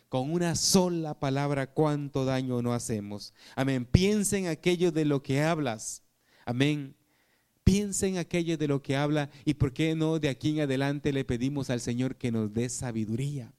Con 0.08 0.32
una 0.32 0.54
sola 0.56 1.18
palabra, 1.18 1.72
cuánto 1.72 2.24
daño 2.24 2.62
no 2.62 2.72
hacemos. 2.72 3.32
Amén. 3.56 3.84
Piensen 3.84 4.46
aquello 4.46 4.92
de 4.92 5.04
lo 5.04 5.22
que 5.22 5.42
hablas. 5.42 6.02
Amén. 6.44 6.96
Piensa 7.70 8.08
en 8.08 8.18
aquello 8.18 8.58
de 8.58 8.66
lo 8.66 8.82
que 8.82 8.96
habla 8.96 9.30
y 9.44 9.54
por 9.54 9.72
qué 9.72 9.94
no 9.94 10.18
de 10.18 10.28
aquí 10.28 10.50
en 10.50 10.62
adelante 10.62 11.12
le 11.12 11.24
pedimos 11.24 11.70
al 11.70 11.80
Señor 11.80 12.16
que 12.16 12.32
nos 12.32 12.52
dé 12.52 12.68
sabiduría. 12.68 13.52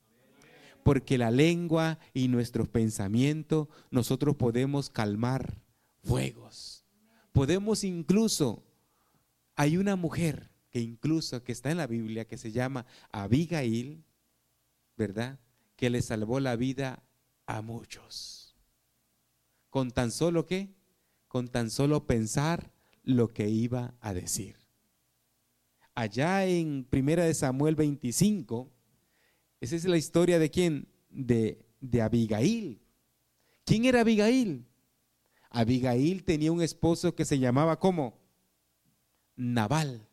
Porque 0.83 1.17
la 1.17 1.31
lengua 1.31 1.97
y 2.13 2.27
nuestros 2.27 2.67
pensamientos 2.67 3.69
nosotros 3.89 4.35
podemos 4.35 4.89
calmar 4.89 5.61
fuegos. 6.03 6.83
Podemos 7.31 7.85
incluso, 7.85 8.65
hay 9.55 9.77
una 9.77 9.95
mujer 9.95 10.49
que 10.71 10.81
incluso 10.81 11.41
que 11.45 11.53
está 11.53 11.71
en 11.71 11.77
la 11.77 11.87
Biblia 11.87 12.27
que 12.27 12.37
se 12.37 12.51
llama 12.51 12.85
Abigail, 13.13 14.03
¿verdad? 14.97 15.39
Que 15.77 15.89
le 15.89 16.01
salvó 16.01 16.41
la 16.41 16.57
vida 16.57 17.01
a 17.45 17.61
muchos. 17.61 18.57
Con 19.69 19.89
tan 19.89 20.11
solo 20.11 20.45
qué? 20.45 20.75
Con 21.29 21.47
tan 21.47 21.69
solo 21.69 22.05
pensar 22.05 22.73
lo 23.11 23.33
que 23.33 23.49
iba 23.49 23.95
a 23.99 24.13
decir. 24.13 24.55
Allá 25.93 26.45
en 26.45 26.85
Primera 26.89 27.25
de 27.25 27.33
Samuel 27.33 27.75
25, 27.75 28.71
esa 29.59 29.75
es 29.75 29.85
la 29.85 29.97
historia 29.97 30.39
de 30.39 30.49
quién? 30.49 30.87
De, 31.09 31.65
de 31.79 32.01
Abigail. 32.01 32.81
¿Quién 33.65 33.85
era 33.85 34.01
Abigail? 34.01 34.65
Abigail 35.49 36.23
tenía 36.23 36.51
un 36.51 36.61
esposo 36.61 37.13
que 37.13 37.25
se 37.25 37.37
llamaba 37.37 37.77
como 37.77 38.19
Nabal. 39.35 40.07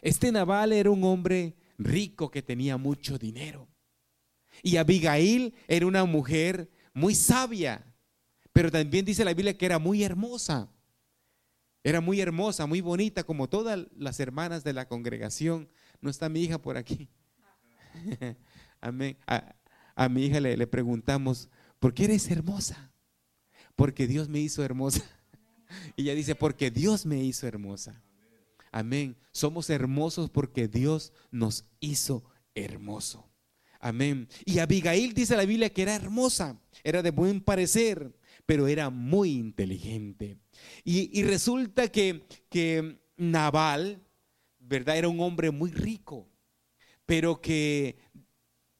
Este 0.00 0.30
Nabal 0.30 0.72
era 0.72 0.90
un 0.90 1.02
hombre 1.04 1.56
rico 1.78 2.30
que 2.30 2.42
tenía 2.42 2.76
mucho 2.76 3.18
dinero. 3.18 3.68
Y 4.62 4.76
Abigail 4.76 5.54
era 5.68 5.86
una 5.86 6.04
mujer 6.04 6.70
muy 6.94 7.14
sabia, 7.14 7.84
pero 8.52 8.70
también 8.70 9.04
dice 9.04 9.24
la 9.24 9.34
Biblia 9.34 9.56
que 9.58 9.66
era 9.66 9.78
muy 9.78 10.02
hermosa. 10.02 10.70
Era 11.86 12.00
muy 12.00 12.20
hermosa, 12.20 12.66
muy 12.66 12.80
bonita, 12.80 13.22
como 13.22 13.48
todas 13.48 13.86
las 13.96 14.18
hermanas 14.18 14.64
de 14.64 14.72
la 14.72 14.88
congregación. 14.88 15.68
No 16.00 16.10
está 16.10 16.28
mi 16.28 16.42
hija 16.42 16.60
por 16.60 16.76
aquí. 16.76 17.08
Amén. 18.80 19.16
A, 19.94 20.08
mi 20.08 20.24
hija 20.24 20.40
le, 20.40 20.56
le 20.56 20.66
preguntamos, 20.66 21.48
¿por 21.78 21.94
qué 21.94 22.06
eres 22.06 22.28
hermosa? 22.28 22.90
Porque 23.76 24.08
Dios 24.08 24.28
me 24.28 24.40
hizo 24.40 24.64
hermosa. 24.64 25.04
Y 25.96 26.02
ella 26.02 26.14
dice, 26.16 26.34
porque 26.34 26.72
Dios 26.72 27.06
me 27.06 27.22
hizo 27.22 27.46
hermosa. 27.46 28.02
Amén. 28.72 29.16
Somos 29.30 29.70
hermosos 29.70 30.28
porque 30.28 30.66
Dios 30.66 31.12
nos 31.30 31.66
hizo 31.78 32.24
hermoso. 32.56 33.28
Amén. 33.78 34.28
Y 34.44 34.58
Abigail 34.58 35.14
dice 35.14 35.36
la 35.36 35.44
Biblia 35.44 35.70
que 35.70 35.82
era 35.82 35.94
hermosa, 35.94 36.60
era 36.82 37.00
de 37.02 37.12
buen 37.12 37.40
parecer, 37.40 38.12
pero 38.46 38.68
era 38.68 38.90
muy 38.90 39.32
inteligente. 39.32 40.38
Y, 40.84 41.22
resulta 41.24 41.88
que, 41.88 42.22
que 42.48 42.98
Nabal, 43.16 44.00
¿verdad? 44.58 44.96
Era 44.96 45.08
un 45.08 45.20
hombre 45.20 45.50
muy 45.50 45.70
rico, 45.70 46.28
pero 47.04 47.40
que 47.40 47.98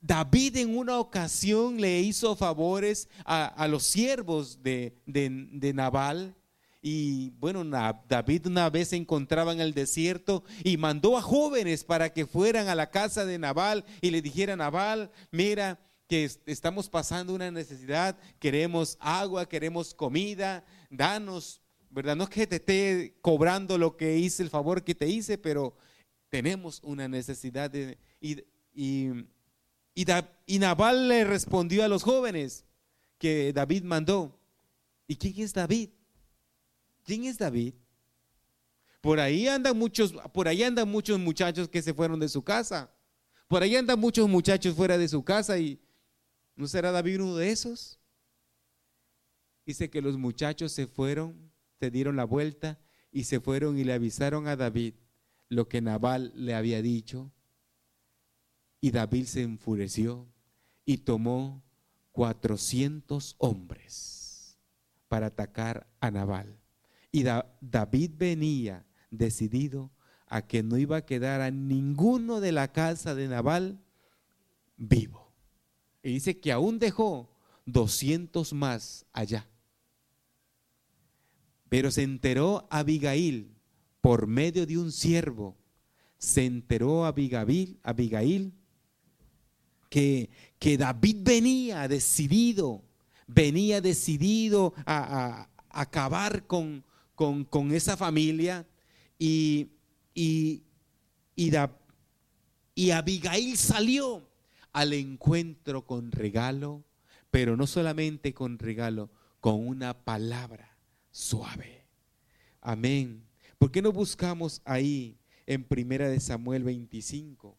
David 0.01 0.57
en 0.59 0.79
una 0.79 0.99
ocasión 0.99 1.81
le 1.81 2.01
hizo 2.01 2.37
favores 2.37 3.09
a, 3.25 3.67
los 3.69 3.83
siervos 3.83 4.63
de, 4.63 4.95
de, 5.05 5.73
Nabal 5.75 6.37
y 6.81 7.31
bueno, 7.41 7.65
David 8.09 8.47
una 8.47 8.71
vez 8.71 8.89
se 8.89 8.97
encontraba 8.97 9.53
en 9.53 9.61
el 9.61 9.75
desierto 9.75 10.45
y 10.63 10.77
mandó 10.77 11.19
a 11.19 11.23
jóvenes 11.23 11.83
para 11.83 12.13
que 12.13 12.25
fueran 12.25 12.69
a 12.69 12.77
la 12.77 12.91
casa 12.91 13.27
de 13.27 13.39
Nabal 13.39 13.85
y 14.01 14.13
le 14.13 14.23
dijeran, 14.23 14.59
Nabal, 14.59 15.11
mira 15.33 15.81
que 16.09 16.31
estamos 16.47 16.89
pasando 16.89 17.35
una 17.35 17.51
necesidad, 17.51 18.17
queremos 18.39 18.97
agua, 19.01 19.49
queremos 19.49 19.95
comida, 19.95 20.65
danos, 20.91 21.61
¿verdad? 21.91 22.17
No 22.17 22.25
es 22.25 22.31
que 22.31 22.47
te 22.47 22.57
esté 22.57 23.19
cobrando 23.21 23.77
lo 23.79 23.97
que 23.97 24.17
hice, 24.19 24.43
el 24.43 24.51
favor 24.51 24.85
que 24.85 24.95
te 24.95 25.09
hice, 25.09 25.37
pero 25.37 25.77
tenemos 26.29 26.81
una 26.83 27.09
necesidad. 27.09 27.71
De, 27.71 27.99
y, 28.21 28.45
y, 28.73 29.11
y 29.95 30.59
Nabal 30.59 31.09
le 31.09 31.25
respondió 31.25 31.85
a 31.85 31.89
los 31.89 32.03
jóvenes 32.03 32.65
que 33.19 33.53
David 33.53 33.83
mandó. 33.83 34.39
¿Y 35.09 35.17
quién 35.17 35.39
es 35.39 35.53
David? 35.53 35.91
¿Quién 37.05 37.25
es 37.25 37.39
David? 37.39 37.75
Por 39.01 39.21
ahí 39.21 39.47
andan 39.47 39.79
muchos, 39.79 40.13
por 40.33 40.49
ahí 40.49 40.63
andan 40.63 40.89
muchos 40.89 41.19
muchachos 41.19 41.69
que 41.69 41.81
se 41.81 41.95
fueron 41.95 42.19
de 42.19 42.29
su 42.29 42.43
casa. 42.43 42.91
Por 43.49 43.63
ahí 43.63 43.77
andan 43.77 43.99
muchos 43.99 44.29
muchachos 44.29 44.75
fuera 44.75 44.99
de 44.99 45.09
su 45.09 45.23
casa 45.25 45.59
y 45.59 45.81
¿no 46.57 46.67
será 46.67 46.91
David 46.91 47.23
uno 47.23 47.37
de 47.37 47.51
esos? 47.51 47.99
Dice 49.65 49.91
que 49.91 50.03
los 50.03 50.17
muchachos 50.17 50.73
se 50.73 50.87
fueron, 50.87 51.53
se 51.81 51.91
dieron 51.91 52.17
la 52.17 52.25
vuelta 52.25 52.79
y 53.13 53.25
se 53.25 53.41
fueron 53.41 53.79
y 53.79 53.85
le 53.85 53.93
avisaron 53.93 54.49
a 54.49 54.57
David 54.57 54.95
lo 55.49 55.69
que 55.69 55.81
Nabal 55.81 56.33
le 56.35 56.55
había 56.55 56.83
dicho. 56.83 57.33
Y 58.81 58.91
David 58.91 59.27
se 59.27 59.43
enfureció 59.43 60.29
y 60.85 60.99
tomó 60.99 61.65
400 62.13 63.37
hombres 63.39 64.59
para 65.09 65.27
atacar 65.27 65.87
a 66.01 66.11
Nabal. 66.11 66.59
Y 67.11 67.25
David 67.25 68.13
venía 68.17 68.87
decidido 69.11 69.91
a 70.27 70.43
que 70.47 70.63
no 70.63 70.77
iba 70.77 70.99
a 70.99 71.07
quedar 71.07 71.41
a 71.41 71.51
ninguno 71.51 72.41
de 72.41 72.53
la 72.53 72.73
casa 72.73 73.15
de 73.15 73.29
Nabal 73.29 73.81
vivo. 74.77 75.26
Y 76.07 76.13
dice 76.13 76.39
que 76.39 76.53
aún 76.53 76.79
dejó 76.79 77.29
200 77.65 78.53
más 78.53 79.05
allá. 79.13 79.49
Pero 81.69 81.91
se 81.91 82.05
enteró 82.05 82.69
Abigail 82.71 83.51
por 84.01 84.29
medio 84.29 84.67
de 84.67 84.79
un 84.79 84.93
siervo. 84.93 85.57
Se 86.17 86.45
enteró 86.45 87.07
Abigail, 87.07 87.81
Abigail 87.83 88.53
que, 89.91 90.31
que 90.61 90.79
David 90.79 91.17
venía 91.23 91.89
decidido, 91.89 92.85
venía 93.27 93.81
decidido 93.81 94.75
a 94.87 95.49
acabar 95.71 96.47
con, 96.47 96.85
con, 97.17 97.73
esa 97.73 97.97
familia 97.97 98.65
y, 99.19 99.71
y, 100.15 100.63
y 101.35 102.91
Abigail 102.93 103.57
salió 103.57 104.36
al 104.77 104.93
encuentro 104.93 105.87
con 105.87 106.13
regalo, 106.13 106.85
pero 107.31 107.57
no 107.57 107.67
solamente 107.67 108.35
con 108.35 108.59
regalo, 108.59 109.11
con 109.41 109.67
una 109.67 110.05
palabra 110.05 110.77
suave. 111.11 111.87
Amén. 112.61 113.25
¿Por 113.57 113.71
qué 113.71 113.81
no 113.81 113.91
buscamos 113.91 114.61
ahí 114.67 115.17
en 115.47 115.65
Primera 115.65 116.11
de 116.11 116.21
Samuel 116.21 116.63
25? 116.63 117.57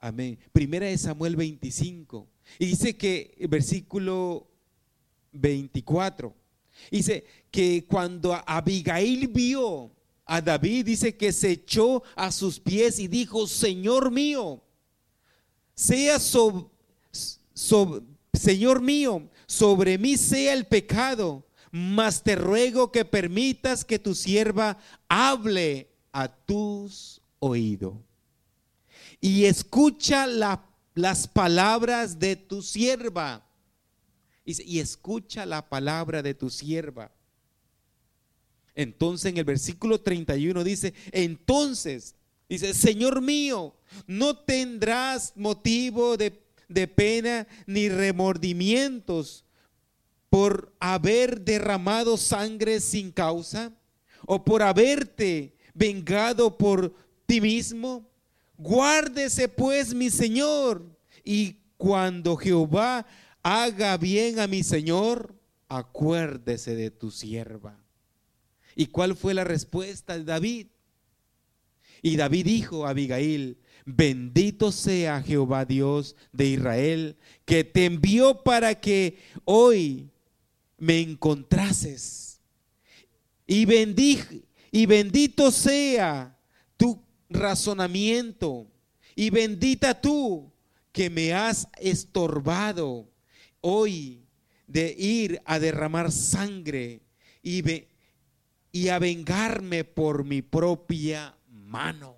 Amén. 0.00 0.38
Primera 0.52 0.84
de 0.84 0.98
Samuel 0.98 1.34
25. 1.34 2.28
Y 2.58 2.66
dice 2.66 2.94
que 2.94 3.34
versículo 3.48 4.50
24. 5.32 6.36
Dice 6.90 7.24
que 7.50 7.86
cuando 7.86 8.38
Abigail 8.46 9.28
vio 9.28 9.95
a 10.26 10.40
David, 10.40 10.86
dice 10.86 11.16
que 11.16 11.32
se 11.32 11.52
echó 11.52 12.02
a 12.16 12.32
sus 12.32 12.60
pies 12.60 12.98
y 12.98 13.08
dijo, 13.08 13.46
Señor 13.46 14.10
mío, 14.10 14.60
sea 15.74 16.18
Señor 18.32 18.82
mío, 18.82 19.30
sobre 19.46 19.96
mí 19.96 20.16
sea 20.16 20.52
el 20.52 20.66
pecado, 20.66 21.46
mas 21.70 22.22
te 22.22 22.34
ruego 22.36 22.90
que 22.92 23.04
permitas 23.04 23.84
que 23.84 23.98
tu 23.98 24.14
sierva 24.14 24.78
hable 25.08 25.88
a 26.12 26.28
tus 26.28 27.22
oídos 27.38 27.94
y 29.20 29.44
escucha 29.46 30.26
las 30.94 31.28
palabras 31.28 32.18
de 32.18 32.36
tu 32.36 32.62
sierva 32.62 33.44
y 34.44 34.78
escucha 34.78 35.44
la 35.44 35.68
palabra 35.68 36.22
de 36.22 36.34
tu 36.34 36.50
sierva. 36.50 37.10
Entonces 38.76 39.32
en 39.32 39.38
el 39.38 39.44
versículo 39.44 39.98
31 40.00 40.62
dice, 40.62 40.92
entonces, 41.10 42.14
dice, 42.48 42.74
Señor 42.74 43.22
mío, 43.22 43.74
no 44.06 44.36
tendrás 44.36 45.32
motivo 45.34 46.18
de, 46.18 46.38
de 46.68 46.86
pena 46.86 47.48
ni 47.66 47.88
remordimientos 47.88 49.46
por 50.28 50.74
haber 50.78 51.40
derramado 51.40 52.18
sangre 52.18 52.80
sin 52.80 53.10
causa 53.10 53.72
o 54.26 54.44
por 54.44 54.62
haberte 54.62 55.56
vengado 55.72 56.58
por 56.58 56.94
ti 57.24 57.40
mismo. 57.40 58.06
Guárdese 58.58 59.48
pues 59.48 59.94
mi 59.94 60.10
Señor 60.10 60.84
y 61.24 61.56
cuando 61.78 62.36
Jehová 62.36 63.06
haga 63.42 63.96
bien 63.96 64.38
a 64.38 64.46
mi 64.46 64.62
Señor, 64.62 65.34
acuérdese 65.66 66.74
de 66.74 66.90
tu 66.90 67.10
sierva. 67.10 67.85
¿Y 68.76 68.86
cuál 68.86 69.16
fue 69.16 69.34
la 69.34 69.42
respuesta 69.42 70.16
de 70.16 70.24
David? 70.24 70.66
Y 72.02 72.16
David 72.16 72.44
dijo 72.44 72.86
a 72.86 72.90
Abigail, 72.90 73.58
bendito 73.86 74.70
sea 74.70 75.22
Jehová 75.22 75.64
Dios 75.64 76.14
de 76.30 76.50
Israel, 76.50 77.16
que 77.46 77.64
te 77.64 77.86
envió 77.86 78.42
para 78.42 78.78
que 78.78 79.18
hoy 79.44 80.10
me 80.76 81.00
encontrases. 81.00 82.38
Y, 83.46 83.66
y 84.70 84.86
bendito 84.86 85.50
sea 85.50 86.38
tu 86.76 87.02
razonamiento, 87.30 88.70
y 89.14 89.30
bendita 89.30 89.98
tú 89.98 90.52
que 90.92 91.08
me 91.08 91.32
has 91.32 91.66
estorbado 91.78 93.08
hoy 93.62 94.26
de 94.66 94.94
ir 94.98 95.40
a 95.44 95.58
derramar 95.58 96.12
sangre 96.12 97.00
y, 97.42 97.62
y 98.76 98.90
a 98.90 98.98
vengarme 98.98 99.84
por 99.84 100.24
mi 100.24 100.42
propia 100.42 101.34
mano. 101.48 102.14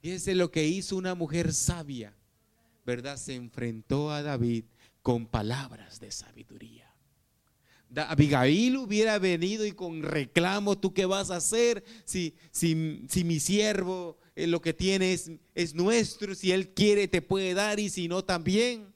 Fíjense 0.00 0.34
lo 0.34 0.50
que 0.50 0.66
hizo 0.66 0.96
una 0.96 1.14
mujer 1.14 1.52
sabia, 1.52 2.14
¿verdad? 2.86 3.18
Se 3.18 3.34
enfrentó 3.34 4.10
a 4.10 4.22
David 4.22 4.64
con 5.02 5.26
palabras 5.26 6.00
de 6.00 6.10
sabiduría. 6.12 6.90
Abigail 7.94 8.78
hubiera 8.78 9.18
venido 9.18 9.66
y 9.66 9.72
con 9.72 10.02
reclamo, 10.02 10.78
¿tú 10.78 10.94
qué 10.94 11.04
vas 11.04 11.30
a 11.30 11.36
hacer 11.36 11.84
si, 12.06 12.34
si, 12.50 13.04
si 13.10 13.22
mi 13.22 13.38
siervo 13.38 14.16
eh, 14.34 14.46
lo 14.46 14.62
que 14.62 14.72
tiene 14.72 15.12
es 15.12 15.74
nuestro, 15.74 16.34
si 16.34 16.52
él 16.52 16.70
quiere 16.70 17.06
te 17.06 17.20
puede 17.20 17.52
dar 17.52 17.80
y 17.80 17.90
si 17.90 18.08
no 18.08 18.24
también? 18.24 18.94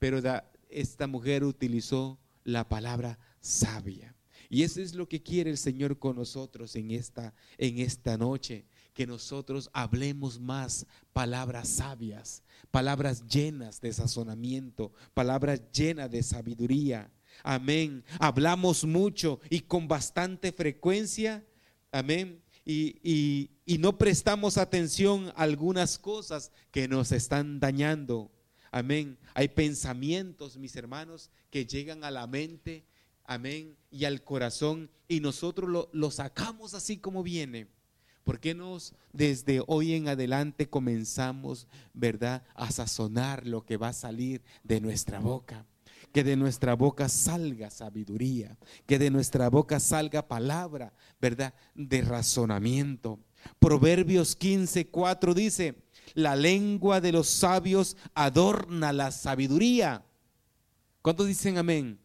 Pero 0.00 0.20
esta 0.68 1.06
mujer 1.06 1.44
utilizó 1.44 2.18
la 2.42 2.68
palabra 2.68 3.16
sabia. 3.40 4.16
Y 4.52 4.64
eso 4.64 4.82
es 4.82 4.94
lo 4.94 5.08
que 5.08 5.22
quiere 5.22 5.48
el 5.48 5.56
Señor 5.56 5.96
con 5.96 6.16
nosotros 6.16 6.74
en 6.74 6.90
esta, 6.90 7.32
en 7.56 7.78
esta 7.78 8.18
noche, 8.18 8.66
que 8.92 9.06
nosotros 9.06 9.70
hablemos 9.72 10.40
más 10.40 10.86
palabras 11.12 11.68
sabias, 11.68 12.42
palabras 12.72 13.24
llenas 13.28 13.80
de 13.80 13.92
sazonamiento, 13.92 14.92
palabras 15.14 15.62
llenas 15.70 16.10
de 16.10 16.24
sabiduría. 16.24 17.12
Amén. 17.44 18.04
Hablamos 18.18 18.84
mucho 18.84 19.38
y 19.48 19.60
con 19.60 19.86
bastante 19.86 20.50
frecuencia. 20.50 21.46
Amén. 21.92 22.42
Y, 22.64 23.50
y, 23.64 23.78
no 23.78 23.96
prestamos 23.96 24.58
atención 24.58 25.28
a 25.28 25.42
algunas 25.42 25.96
cosas 25.96 26.50
que 26.72 26.88
nos 26.88 27.12
están 27.12 27.60
dañando. 27.60 28.32
Amén. 28.72 29.16
Hay 29.32 29.48
pensamientos, 29.48 30.56
mis 30.56 30.74
hermanos, 30.74 31.30
que 31.50 31.66
llegan 31.66 32.02
a 32.04 32.10
la 32.10 32.26
mente, 32.26 32.84
amén, 33.30 33.76
y 33.92 34.06
al 34.06 34.24
corazón, 34.24 34.90
y 35.06 35.20
nosotros 35.20 35.70
lo, 35.70 35.88
lo 35.92 36.10
sacamos 36.10 36.74
así 36.74 36.96
como 36.96 37.22
viene. 37.22 37.68
¿Por 38.24 38.40
qué 38.40 38.54
nos 38.54 38.92
desde 39.12 39.62
hoy 39.68 39.94
en 39.94 40.08
adelante 40.08 40.68
comenzamos, 40.68 41.68
verdad, 41.94 42.42
a 42.54 42.72
sazonar 42.72 43.46
lo 43.46 43.64
que 43.64 43.76
va 43.76 43.88
a 43.88 43.92
salir 43.92 44.42
de 44.64 44.80
nuestra 44.80 45.20
boca? 45.20 45.64
Que 46.12 46.24
de 46.24 46.34
nuestra 46.34 46.74
boca 46.74 47.08
salga 47.08 47.70
sabiduría, 47.70 48.58
que 48.84 48.98
de 48.98 49.10
nuestra 49.10 49.48
boca 49.48 49.78
salga 49.78 50.26
palabra, 50.26 50.92
verdad, 51.20 51.54
de 51.76 52.02
razonamiento. 52.02 53.20
Proverbios 53.60 54.34
15, 54.34 54.88
4 54.88 55.34
dice, 55.34 55.76
la 56.14 56.34
lengua 56.34 57.00
de 57.00 57.12
los 57.12 57.28
sabios 57.28 57.96
adorna 58.12 58.92
la 58.92 59.12
sabiduría. 59.12 60.04
¿Cuántos 61.00 61.28
dicen 61.28 61.58
amén? 61.58 61.99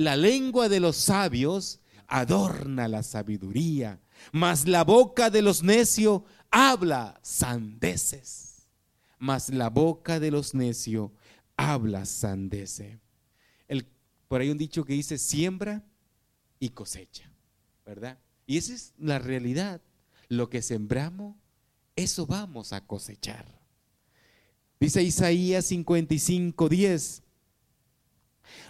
La 0.00 0.16
lengua 0.16 0.70
de 0.70 0.80
los 0.80 0.96
sabios 0.96 1.78
adorna 2.06 2.88
la 2.88 3.02
sabiduría, 3.02 4.00
mas 4.32 4.66
la 4.66 4.82
boca 4.82 5.28
de 5.28 5.42
los 5.42 5.62
necios 5.62 6.22
habla 6.50 7.20
sandeces. 7.22 8.66
Mas 9.18 9.50
la 9.50 9.68
boca 9.68 10.18
de 10.18 10.30
los 10.30 10.54
necios 10.54 11.10
habla 11.54 12.06
sandeces. 12.06 12.98
El, 13.68 13.86
por 14.26 14.40
ahí 14.40 14.48
un 14.48 14.56
dicho 14.56 14.86
que 14.86 14.94
dice 14.94 15.18
siembra 15.18 15.84
y 16.58 16.70
cosecha, 16.70 17.30
¿verdad? 17.84 18.18
Y 18.46 18.56
esa 18.56 18.72
es 18.72 18.94
la 18.96 19.18
realidad. 19.18 19.82
Lo 20.28 20.48
que 20.48 20.62
sembramos, 20.62 21.36
eso 21.94 22.24
vamos 22.24 22.72
a 22.72 22.86
cosechar. 22.86 23.44
Dice 24.80 25.02
Isaías 25.02 25.66
55, 25.66 26.70
10. 26.70 27.22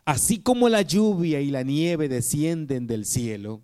Así 0.04 0.38
como 0.38 0.68
la 0.68 0.82
lluvia 0.82 1.40
y 1.40 1.50
la 1.50 1.62
nieve 1.62 2.08
descienden 2.08 2.86
del 2.86 3.04
cielo 3.04 3.62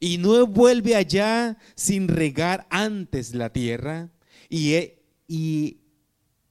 y 0.00 0.18
no 0.18 0.46
vuelve 0.46 0.96
allá 0.96 1.56
sin 1.74 2.08
regar 2.08 2.66
antes 2.70 3.34
la 3.34 3.52
tierra 3.52 4.10
y, 4.48 4.74
y, 5.26 5.78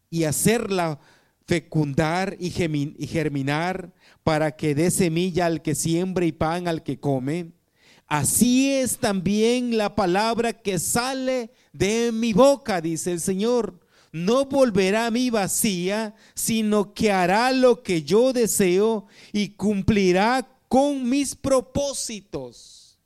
y 0.10 0.24
hacerla 0.24 1.00
fecundar 1.46 2.36
y 2.40 2.50
germinar 2.50 3.94
para 4.24 4.56
que 4.56 4.74
dé 4.74 4.90
semilla 4.90 5.46
al 5.46 5.62
que 5.62 5.76
siembra 5.76 6.26
y 6.26 6.32
pan 6.32 6.68
al 6.68 6.84
que 6.84 7.00
come. 7.00 7.52
Así 8.08 8.72
es 8.72 8.98
también 8.98 9.78
la 9.78 9.96
palabra 9.96 10.54
que 10.54 10.80
sale 10.80 11.52
de 11.74 12.12
mi 12.12 12.34
boca, 12.34 12.82
dice 12.82 13.12
el 13.12 13.20
Señor. 13.20 13.80
No 14.16 14.46
volverá 14.46 15.08
a 15.08 15.12
mí 15.12 15.30
vacía, 15.30 16.16
sino 16.36 16.94
que 16.94 17.12
hará 17.12 17.52
lo 17.52 17.84
que 17.84 18.04
yo 18.04 18.32
deseo 18.32 19.08
y 19.34 19.50
cumplirá 19.50 20.48
con 20.70 21.10
mis 21.10 21.36
propósitos. 21.36 22.98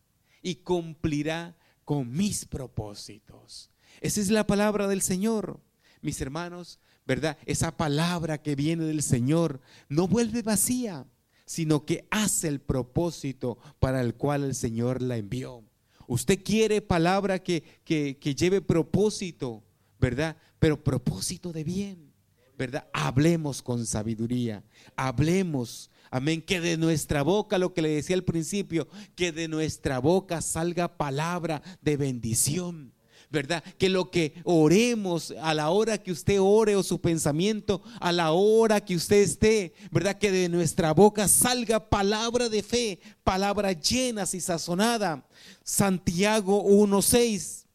Y 0.43 0.57
cumplirá 0.57 1.57
con 1.83 2.11
mis 2.11 2.45
propósitos. 2.45 3.71
Esa 4.01 4.21
es 4.21 4.29
la 4.29 4.45
palabra 4.45 4.87
del 4.87 5.01
Señor. 5.01 5.59
Mis 6.03 6.21
hermanos, 6.21 6.77
¿verdad? 7.07 7.39
Esa 7.47 7.75
palabra 7.75 8.39
que 8.43 8.53
viene 8.53 8.83
del 8.83 9.01
Señor 9.01 9.61
no 9.87 10.07
vuelve 10.07 10.43
vacía 10.43 11.07
sino 11.47 11.83
que 11.83 12.07
hace 12.11 12.47
el 12.47 12.61
propósito 12.61 13.57
para 13.79 14.01
el 14.01 14.13
cual 14.13 14.43
el 14.43 14.53
Señor 14.53 15.01
la 15.01 15.17
envió. 15.17 15.63
Usted 16.05 16.43
quiere 16.43 16.79
palabra 16.79 17.39
que, 17.39 17.63
que, 17.83 18.35
lleve 18.35 18.61
propósito, 18.61 19.63
¿verdad? 19.99 20.37
Pero 20.59 20.83
propósito 20.83 21.51
de 21.51 21.63
bien, 21.63 22.13
¿verdad? 22.57 22.87
Hablemos 22.93 23.61
con 23.61 23.85
sabiduría, 23.85 24.63
hablemos, 24.95 25.89
amén, 26.11 26.41
que 26.41 26.59
de 26.59 26.77
nuestra 26.77 27.21
boca, 27.21 27.57
lo 27.57 27.73
que 27.73 27.81
le 27.81 27.89
decía 27.89 28.15
al 28.15 28.23
principio, 28.23 28.87
que 29.15 29.31
de 29.31 29.47
nuestra 29.47 29.99
boca 29.99 30.41
salga 30.41 30.97
palabra 30.97 31.61
de 31.81 31.97
bendición 31.97 32.93
¿verdad? 33.31 33.63
Que 33.77 33.89
lo 33.89 34.09
que 34.09 34.33
oremos 34.43 35.33
a 35.41 35.53
la 35.53 35.69
hora 35.69 35.97
que 35.99 36.11
usted 36.11 36.39
ore 36.41 36.75
o 36.75 36.83
su 36.83 36.99
pensamiento, 36.99 37.83
a 37.99 38.11
la 38.11 38.31
hora 38.31 38.83
que 38.83 38.95
usted 38.95 39.17
esté, 39.17 39.73
¿verdad? 39.91 40.17
Que 40.17 40.31
de 40.31 40.49
nuestra 40.49 40.93
boca 40.93 41.27
salga 41.27 41.89
palabra 41.89 42.49
de 42.49 42.63
fe, 42.63 42.99
palabra 43.23 43.73
llena 43.73 44.25
y 44.31 44.39
sazonada. 44.39 45.27
Santiago 45.63 46.63
1.6 46.63 47.68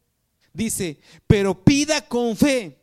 dice, 0.55 0.99
pero 1.27 1.63
pida 1.63 2.01
con 2.01 2.35
fe, 2.35 2.79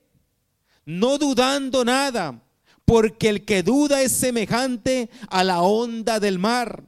no 0.85 1.19
dudando 1.19 1.85
nada, 1.85 2.43
porque 2.85 3.29
el 3.29 3.45
que 3.45 3.63
duda 3.63 4.03
es 4.03 4.13
semejante 4.13 5.11
a 5.29 5.45
la 5.45 5.63
onda 5.63 6.21
del 6.21 6.39
mar, 6.39 6.85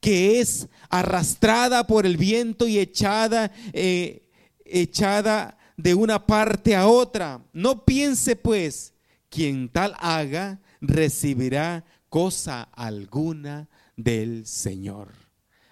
que 0.00 0.40
es 0.40 0.68
arrastrada 0.90 1.86
por 1.86 2.06
el 2.06 2.16
viento 2.16 2.68
y 2.68 2.78
echada 2.78 3.50
eh, 3.72 4.26
echada 4.64 5.58
de 5.76 5.94
una 5.94 6.26
parte 6.26 6.74
a 6.74 6.86
otra. 6.86 7.40
No 7.52 7.84
piense 7.84 8.36
pues, 8.36 8.94
quien 9.28 9.68
tal 9.68 9.94
haga, 9.98 10.60
recibirá 10.80 11.84
cosa 12.08 12.62
alguna 12.62 13.68
del 13.96 14.46
Señor. 14.46 15.12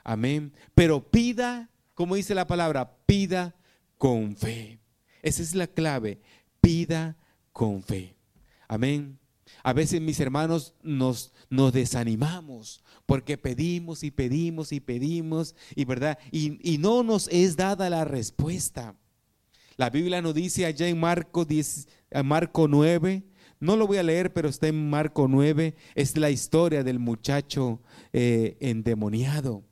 Amén. 0.02 0.52
Pero 0.74 1.10
pida, 1.10 1.70
como 1.94 2.14
dice 2.14 2.34
la 2.34 2.46
palabra, 2.46 2.96
pida 3.06 3.54
con 4.04 4.36
fe. 4.36 4.78
Esa 5.22 5.40
es 5.40 5.54
la 5.54 5.66
clave, 5.66 6.20
pida 6.60 7.16
con 7.54 7.82
fe. 7.82 8.14
Amén. 8.68 9.18
A 9.62 9.72
veces 9.72 9.98
mis 9.98 10.20
hermanos 10.20 10.74
nos, 10.82 11.32
nos 11.48 11.72
desanimamos 11.72 12.84
porque 13.06 13.38
pedimos 13.38 14.02
y 14.02 14.10
pedimos 14.10 14.72
y 14.72 14.80
pedimos 14.80 15.56
y 15.74 15.86
verdad 15.86 16.18
y, 16.30 16.76
no 16.76 17.02
nos 17.02 17.28
es 17.28 17.56
dada 17.56 17.88
la 17.88 18.04
respuesta. 18.04 18.94
La 19.78 19.88
Biblia 19.88 20.20
nos 20.20 20.34
dice 20.34 20.66
allá 20.66 20.86
en 20.86 21.00
Marco, 21.00 21.46
10, 21.46 21.88
Marco 22.24 22.68
9, 22.68 23.22
no 23.58 23.74
lo 23.74 23.86
voy 23.86 23.96
a 23.96 24.02
leer, 24.02 24.34
pero 24.34 24.50
está 24.50 24.68
en 24.68 24.90
Marco 24.90 25.28
9, 25.28 25.76
es 25.94 26.18
la 26.18 26.28
historia 26.28 26.84
del 26.84 26.98
muchacho 26.98 27.80
eh, 28.12 28.58
endemoniado. 28.60 29.64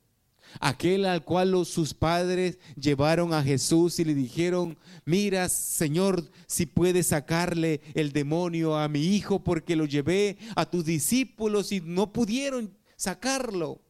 Aquel 0.60 1.04
al 1.04 1.24
cual 1.24 1.64
sus 1.66 1.94
padres 1.94 2.58
llevaron 2.76 3.34
a 3.34 3.42
Jesús 3.42 3.98
y 3.98 4.04
le 4.04 4.14
dijeron, 4.14 4.76
mira 5.04 5.48
Señor, 5.48 6.30
si 6.46 6.66
puedes 6.66 7.08
sacarle 7.08 7.80
el 7.94 8.12
demonio 8.12 8.76
a 8.76 8.88
mi 8.88 9.00
hijo 9.00 9.42
porque 9.42 9.76
lo 9.76 9.86
llevé 9.86 10.38
a 10.56 10.68
tus 10.68 10.84
discípulos 10.84 11.72
y 11.72 11.80
no 11.80 12.12
pudieron 12.12 12.72
sacarlo. 12.96 13.80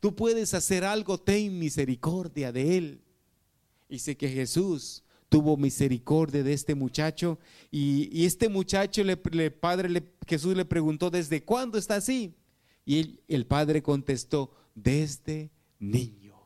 Tú 0.00 0.14
puedes 0.14 0.54
hacer 0.54 0.84
algo, 0.84 1.18
ten 1.18 1.58
misericordia 1.58 2.52
de 2.52 2.78
él. 2.78 3.00
Y 3.88 3.98
sé 3.98 4.16
que 4.16 4.28
Jesús 4.28 5.02
tuvo 5.28 5.56
misericordia 5.56 6.42
de 6.42 6.52
este 6.52 6.74
muchacho 6.74 7.38
y, 7.70 8.26
este 8.26 8.50
muchacho, 8.50 9.02
le, 9.02 9.16
padre 9.50 10.02
Jesús 10.26 10.54
le 10.54 10.66
preguntó, 10.66 11.10
¿desde 11.10 11.42
cuándo 11.42 11.78
está 11.78 11.96
así? 11.96 12.34
Y 12.84 13.20
el 13.28 13.46
padre 13.46 13.82
contestó, 13.82 14.52
desde 14.74 15.50
niño, 15.82 16.36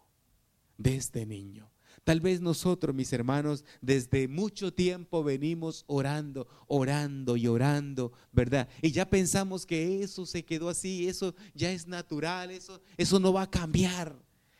desde 0.78 1.26
niño. 1.26 1.70
Tal 2.04 2.20
vez 2.20 2.40
nosotros, 2.40 2.94
mis 2.94 3.12
hermanos, 3.12 3.64
desde 3.80 4.28
mucho 4.28 4.72
tiempo 4.72 5.24
venimos 5.24 5.84
orando, 5.88 6.46
orando 6.68 7.36
y 7.36 7.48
orando, 7.48 8.12
¿verdad? 8.32 8.68
Y 8.80 8.92
ya 8.92 9.10
pensamos 9.10 9.66
que 9.66 10.02
eso 10.02 10.24
se 10.24 10.44
quedó 10.44 10.68
así, 10.68 11.08
eso 11.08 11.34
ya 11.52 11.72
es 11.72 11.88
natural, 11.88 12.52
eso, 12.52 12.80
eso 12.96 13.18
no 13.18 13.32
va 13.32 13.42
a 13.42 13.50
cambiar. 13.50 14.14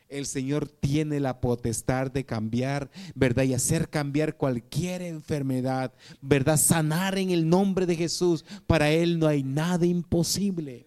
El 0.09 0.27
Señor 0.27 0.69
tiene 0.69 1.21
la 1.21 1.41
potestad 1.41 2.11
de 2.11 2.25
cambiar, 2.25 2.91
¿verdad? 3.15 3.45
Y 3.45 3.55
hacer 3.55 3.89
cambiar 3.89 4.37
cualquier 4.37 5.03
enfermedad, 5.03 5.95
¿verdad? 6.21 6.57
Sanar 6.57 7.17
en 7.17 7.31
el 7.31 7.49
nombre 7.49 7.87
de 7.87 7.97
Jesús. 7.97 8.45
Para 8.67 8.91
Él 8.91 9.19
no 9.19 9.27
hay 9.27 9.43
nada 9.43 9.87
imposible. 9.87 10.86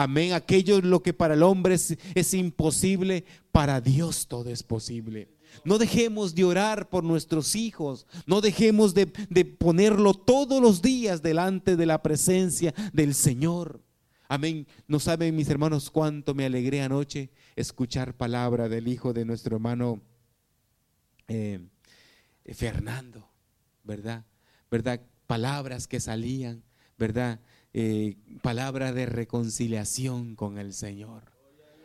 Amén. 0.00 0.32
Aquello 0.32 0.80
lo 0.80 1.02
que 1.02 1.12
para 1.12 1.34
el 1.34 1.42
hombre 1.42 1.74
es, 1.74 1.98
es 2.14 2.32
imposible, 2.32 3.24
para 3.50 3.80
Dios 3.80 4.28
todo 4.28 4.48
es 4.48 4.62
posible. 4.62 5.28
No 5.64 5.76
dejemos 5.76 6.36
de 6.36 6.44
orar 6.44 6.88
por 6.88 7.02
nuestros 7.02 7.56
hijos. 7.56 8.06
No 8.24 8.40
dejemos 8.40 8.94
de, 8.94 9.06
ponerlo 9.08 10.14
todos 10.14 10.62
los 10.62 10.82
días 10.82 11.20
delante 11.20 11.74
de 11.74 11.84
la 11.84 12.00
presencia 12.00 12.72
del 12.92 13.12
Señor. 13.12 13.80
Amén. 14.28 14.68
No 14.86 15.00
saben 15.00 15.34
mis 15.34 15.48
hermanos 15.48 15.90
cuánto 15.90 16.32
me 16.32 16.46
alegré 16.46 16.80
anoche 16.80 17.30
escuchar 17.56 18.16
palabra 18.16 18.68
del 18.68 18.86
hijo 18.86 19.12
de 19.12 19.24
nuestro 19.24 19.56
hermano 19.56 20.00
eh, 21.26 21.58
Fernando, 22.54 23.28
¿verdad? 23.82 24.24
¿Verdad? 24.70 25.00
Palabras 25.26 25.88
que 25.88 25.98
salían, 25.98 26.62
¿verdad? 26.96 27.40
Eh, 27.74 28.16
palabra 28.42 28.92
de 28.92 29.06
reconciliación 29.06 30.34
con 30.34 30.58
el 30.58 30.72
Señor. 30.72 31.32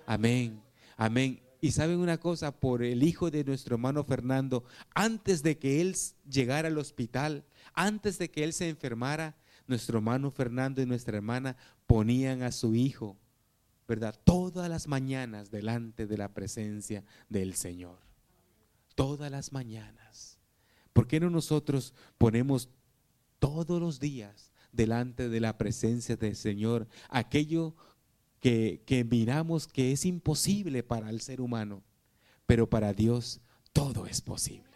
Amén. 0.05 0.61
Amén. 0.97 1.41
Y 1.59 1.71
saben 1.71 1.99
una 1.99 2.19
cosa, 2.19 2.59
por 2.59 2.83
el 2.83 3.03
hijo 3.03 3.31
de 3.31 3.43
nuestro 3.43 3.75
hermano 3.75 4.03
Fernando, 4.03 4.63
antes 4.93 5.43
de 5.43 5.57
que 5.57 5.81
él 5.81 5.95
llegara 6.29 6.67
al 6.67 6.77
hospital, 6.77 7.45
antes 7.73 8.17
de 8.17 8.29
que 8.29 8.43
él 8.43 8.53
se 8.53 8.69
enfermara, 8.69 9.37
nuestro 9.67 9.97
hermano 9.97 10.31
Fernando 10.31 10.81
y 10.81 10.85
nuestra 10.85 11.17
hermana 11.17 11.55
ponían 11.87 12.43
a 12.43 12.51
su 12.51 12.75
hijo, 12.75 13.17
¿verdad? 13.87 14.19
Todas 14.23 14.69
las 14.69 14.87
mañanas 14.87 15.51
delante 15.51 16.05
de 16.05 16.17
la 16.17 16.33
presencia 16.33 17.03
del 17.29 17.55
Señor. 17.55 17.99
Todas 18.95 19.31
las 19.31 19.53
mañanas. 19.53 20.37
¿Por 20.91 21.07
qué 21.07 21.19
no 21.19 21.29
nosotros 21.29 21.93
ponemos 22.17 22.69
todos 23.39 23.81
los 23.81 23.99
días 23.99 24.52
delante 24.73 25.29
de 25.29 25.39
la 25.39 25.57
presencia 25.57 26.17
del 26.17 26.35
Señor 26.35 26.87
aquello 27.09 27.75
que, 28.41 28.83
que 28.85 29.05
miramos 29.05 29.67
que 29.67 29.93
es 29.93 30.05
imposible 30.05 30.83
para 30.83 31.09
el 31.09 31.21
ser 31.21 31.39
humano? 31.39 31.81
Pero 32.45 32.69
para 32.69 32.93
Dios 32.93 33.39
todo 33.71 34.05
es 34.05 34.19
posible 34.21 34.73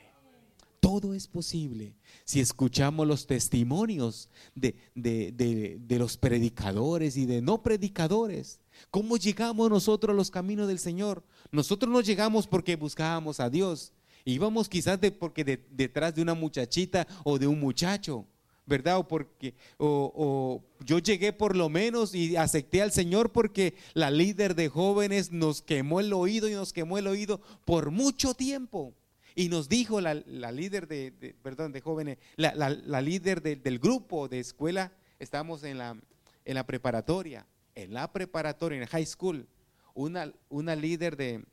todo 0.87 1.13
es 1.13 1.27
posible 1.27 1.97
si 2.23 2.39
escuchamos 2.39 3.05
los 3.05 3.27
testimonios 3.27 4.29
de, 4.55 5.77
los 5.89 6.15
predicadores 6.15 7.17
y 7.17 7.25
de 7.25 7.41
no 7.41 7.61
predicadores. 7.61 8.61
¿Cómo 8.89 9.17
llegamos 9.17 9.69
nosotros 9.69 10.13
a 10.13 10.15
los 10.15 10.31
caminos 10.31 10.69
del 10.69 10.79
Señor? 10.79 11.25
Nosotros 11.51 11.91
no 11.91 11.99
llegamos 11.99 12.47
porque 12.47 12.77
buscábamos 12.77 13.41
a 13.41 13.49
Dios. 13.49 13.91
Íbamos 14.23 14.69
quizás 14.69 15.01
de, 15.01 15.11
porque 15.11 15.43
detrás 15.69 16.15
de 16.15 16.21
una 16.21 16.33
muchachita 16.33 17.05
o 17.25 17.37
de 17.37 17.47
un 17.47 17.59
muchacho. 17.59 18.25
¿Verdad? 18.67 18.97
O 18.97 19.07
porque 19.07 19.55
o, 19.77 20.61
yo 20.85 20.99
llegué 20.99 21.33
por 21.33 21.55
lo 21.55 21.69
menos 21.69 22.13
y 22.13 22.35
acepté 22.35 22.81
al 22.81 22.91
Señor 22.91 23.31
porque 23.31 23.75
la 23.93 24.11
líder 24.11 24.53
de 24.53 24.69
jóvenes 24.69 25.31
nos 25.31 25.61
quemó 25.61 25.99
el 25.99 26.13
oído 26.13 26.47
y 26.47 26.53
nos 26.53 26.73
quemó 26.73 26.97
el 26.97 27.07
oído 27.07 27.41
por 27.65 27.89
mucho 27.89 28.33
tiempo. 28.33 28.93
Y 29.35 29.49
nos 29.49 29.69
dijo 29.69 30.01
la, 30.01 30.15
líder 30.15 30.87
de, 30.87 31.35
perdón, 31.43 31.71
de 31.71 31.79
jóvenes, 31.79 32.17
la, 32.35 33.01
líder 33.01 33.41
del 33.41 33.79
grupo 33.79 34.27
de 34.27 34.39
escuela, 34.39 34.91
estamos 35.19 35.63
en 35.63 35.77
la, 35.77 35.95
en 36.43 36.55
la 36.55 36.65
preparatoria, 36.65 37.45
en 37.75 37.93
la 37.93 38.11
preparatoria, 38.11 38.77
en 38.77 38.81
la 38.81 38.87
high 38.87 39.05
school, 39.05 39.47
una, 39.93 40.33
una 40.49 40.75
líder 40.75 41.15
de, 41.17 41.45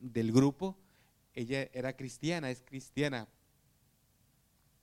del 0.00 0.32
grupo, 0.32 0.78
ella 1.34 1.68
era 1.72 1.96
cristiana, 1.96 2.50
es 2.50 2.62
cristiana, 2.62 3.26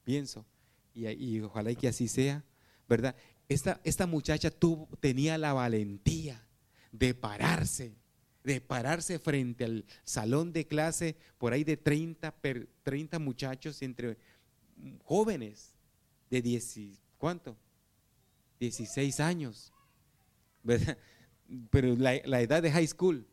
pienso, 0.04 0.46
y, 0.94 1.40
ojalá 1.42 1.72
y 1.72 1.76
que 1.76 1.88
así 1.88 2.08
sea, 2.08 2.44
¿verdad? 2.88 3.16
Esta, 3.48 3.82
esta 3.84 4.08
muchacha 4.08 4.50
tuvo, 4.50 4.88
tenía 5.00 5.38
la 5.38 5.54
valentía 5.54 6.46
de 6.92 7.14
pararse 7.14 7.96
de 8.44 8.60
pararse 8.60 9.20
frente 9.20 9.66
al 9.66 9.86
salón 10.04 10.52
de 10.52 10.66
clase, 10.66 11.16
por 11.38 11.54
ahí 11.54 11.64
de 11.64 11.78
30, 11.78 12.34
30 12.84 13.20
muchachos 13.20 13.82
entre 13.82 14.18
jóvenes 15.04 15.76
de 16.30 16.42
10, 16.42 16.78
¿cuánto? 17.18 17.58
16 18.60 19.20
años, 19.20 19.72
¿verdad? 20.64 20.98
Pero 21.70 21.96
la, 21.96 22.16
edad 22.16 22.64
de 22.64 22.72
high 22.72 22.88
school, 22.88 23.28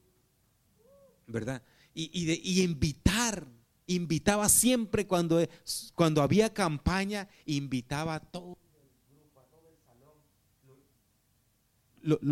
¿verdad? 1.26 1.62
Y, 1.94 2.26
de, 2.26 2.62
invitar, 2.62 3.46
invitaba 3.88 4.48
siempre 4.48 5.06
cuando, 5.06 5.46
cuando 5.94 6.22
había 6.22 6.54
campaña, 6.54 7.28
invitaba 7.46 8.14
a 8.14 8.20
todo 8.20 8.56
el 8.60 9.16
grupo, 9.16 9.40
a 9.40 9.46
todo 9.46 9.68
el 9.68 9.76
salón, 9.84 10.14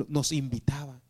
nos 0.08 0.32
invitaba. 0.32 1.02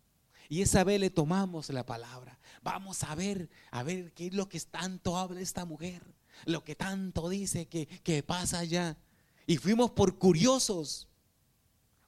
Y 0.48 0.62
esa 0.62 0.84
vez 0.84 1.00
le 1.00 1.10
tomamos 1.10 1.68
la 1.70 1.84
palabra. 1.84 2.38
Vamos 2.62 3.02
a 3.02 3.14
ver, 3.14 3.50
a 3.70 3.82
ver 3.82 4.12
qué 4.12 4.28
es 4.28 4.34
lo 4.34 4.48
que 4.48 4.60
tanto 4.60 5.18
habla 5.18 5.40
esta 5.40 5.64
mujer, 5.64 6.14
lo 6.44 6.62
que 6.64 6.76
tanto 6.76 7.28
dice 7.28 7.66
que, 7.66 7.86
que 7.86 8.22
pasa 8.22 8.60
allá. 8.60 8.96
Y 9.46 9.56
fuimos 9.56 9.90
por 9.90 10.18
curiosos, 10.18 11.08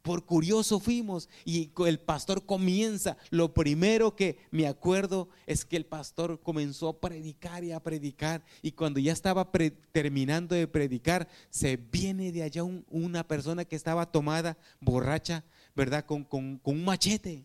por 0.09 0.25
curioso 0.25 0.81
fuimos. 0.81 1.29
Y 1.45 1.71
el 1.87 2.01
pastor 2.01 2.47
comienza, 2.47 3.19
lo 3.29 3.53
primero 3.53 4.17
que 4.17 4.39
me 4.51 4.67
acuerdo 4.67 5.29
es 5.47 5.67
que 5.67 5.77
el 5.77 5.85
pastor 5.85 6.41
comenzó 6.41 6.89
a 6.89 6.99
predicar 6.99 7.63
y 7.63 7.73
a 7.73 7.81
predicar. 7.83 8.43
Y 8.63 8.73
cuando 8.73 9.01
ya 9.01 9.13
estaba 9.13 9.51
terminando 9.93 10.55
de 10.55 10.67
predicar, 10.67 11.29
se 11.51 11.77
viene 11.77 12.33
de 12.33 12.43
allá 12.43 12.65
una 12.65 13.29
persona 13.29 13.67
que 13.67 13.77
estaba 13.77 14.11
tomada, 14.11 14.57
borracha, 14.81 15.45
¿verdad? 15.77 16.07
Con, 16.07 16.25
con 16.25 16.59
un 16.65 16.85
machete 16.87 17.45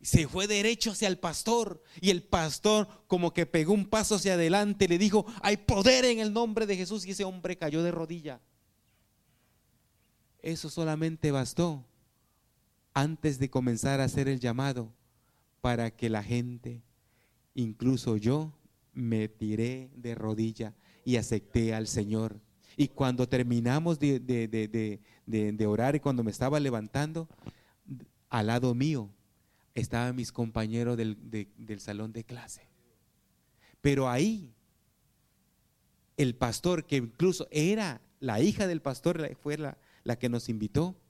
se 0.00 0.26
fue 0.26 0.48
derecho 0.48 0.90
hacia 0.90 1.06
el 1.06 1.18
pastor 1.18 1.82
y 2.00 2.10
el 2.10 2.24
pastor 2.24 2.88
como 3.06 3.32
que 3.32 3.46
pegó 3.46 3.74
un 3.74 3.86
paso 3.86 4.16
hacia 4.16 4.34
adelante 4.34 4.88
le 4.88 4.98
dijo, 4.98 5.24
hay 5.40 5.56
poder 5.56 6.04
en 6.04 6.18
el 6.18 6.32
nombre 6.32 6.66
de 6.66 6.76
Jesús 6.76 7.06
y 7.06 7.12
ese 7.12 7.22
hombre 7.22 7.56
cayó 7.56 7.84
de 7.84 7.92
rodilla. 7.92 8.40
Eso 10.40 10.70
solamente 10.70 11.30
bastó 11.30 11.84
antes 12.94 13.38
de 13.38 13.50
comenzar 13.50 14.00
a 14.00 14.04
hacer 14.04 14.28
el 14.28 14.40
llamado 14.40 14.92
para 15.60 15.90
que 15.90 16.08
la 16.08 16.22
gente, 16.22 16.82
incluso 17.54 18.16
yo, 18.16 18.52
me 18.92 19.28
tiré 19.28 19.90
de 19.94 20.14
rodilla 20.14 20.74
y 21.04 21.16
acepté 21.16 21.74
al 21.74 21.86
Señor. 21.86 22.40
Y 22.76 22.88
cuando 22.88 23.28
terminamos 23.28 23.98
de, 23.98 24.20
de 24.20 25.66
orar 25.66 25.96
y 25.96 26.00
cuando 26.00 26.22
me 26.22 26.30
estaba 26.30 26.60
levantando, 26.60 27.28
al 28.30 28.46
lado 28.48 28.74
mío 28.74 29.10
estaban 29.74 30.16
mis 30.16 30.32
compañeros 30.32 30.96
del, 30.96 31.80
salón 31.80 32.12
de 32.12 32.24
clase. 32.24 32.68
Pero 33.80 34.08
ahí, 34.08 34.52
el 36.16 36.34
pastor, 36.34 36.84
que 36.84 36.96
incluso 36.96 37.46
era 37.50 38.00
la 38.20 38.40
hija 38.40 38.66
del 38.66 38.82
pastor, 38.82 39.36
fue 39.40 39.56
la, 39.56 39.78
la 40.04 40.18
que 40.18 40.28
nos 40.28 40.48
invitó, 40.48 41.00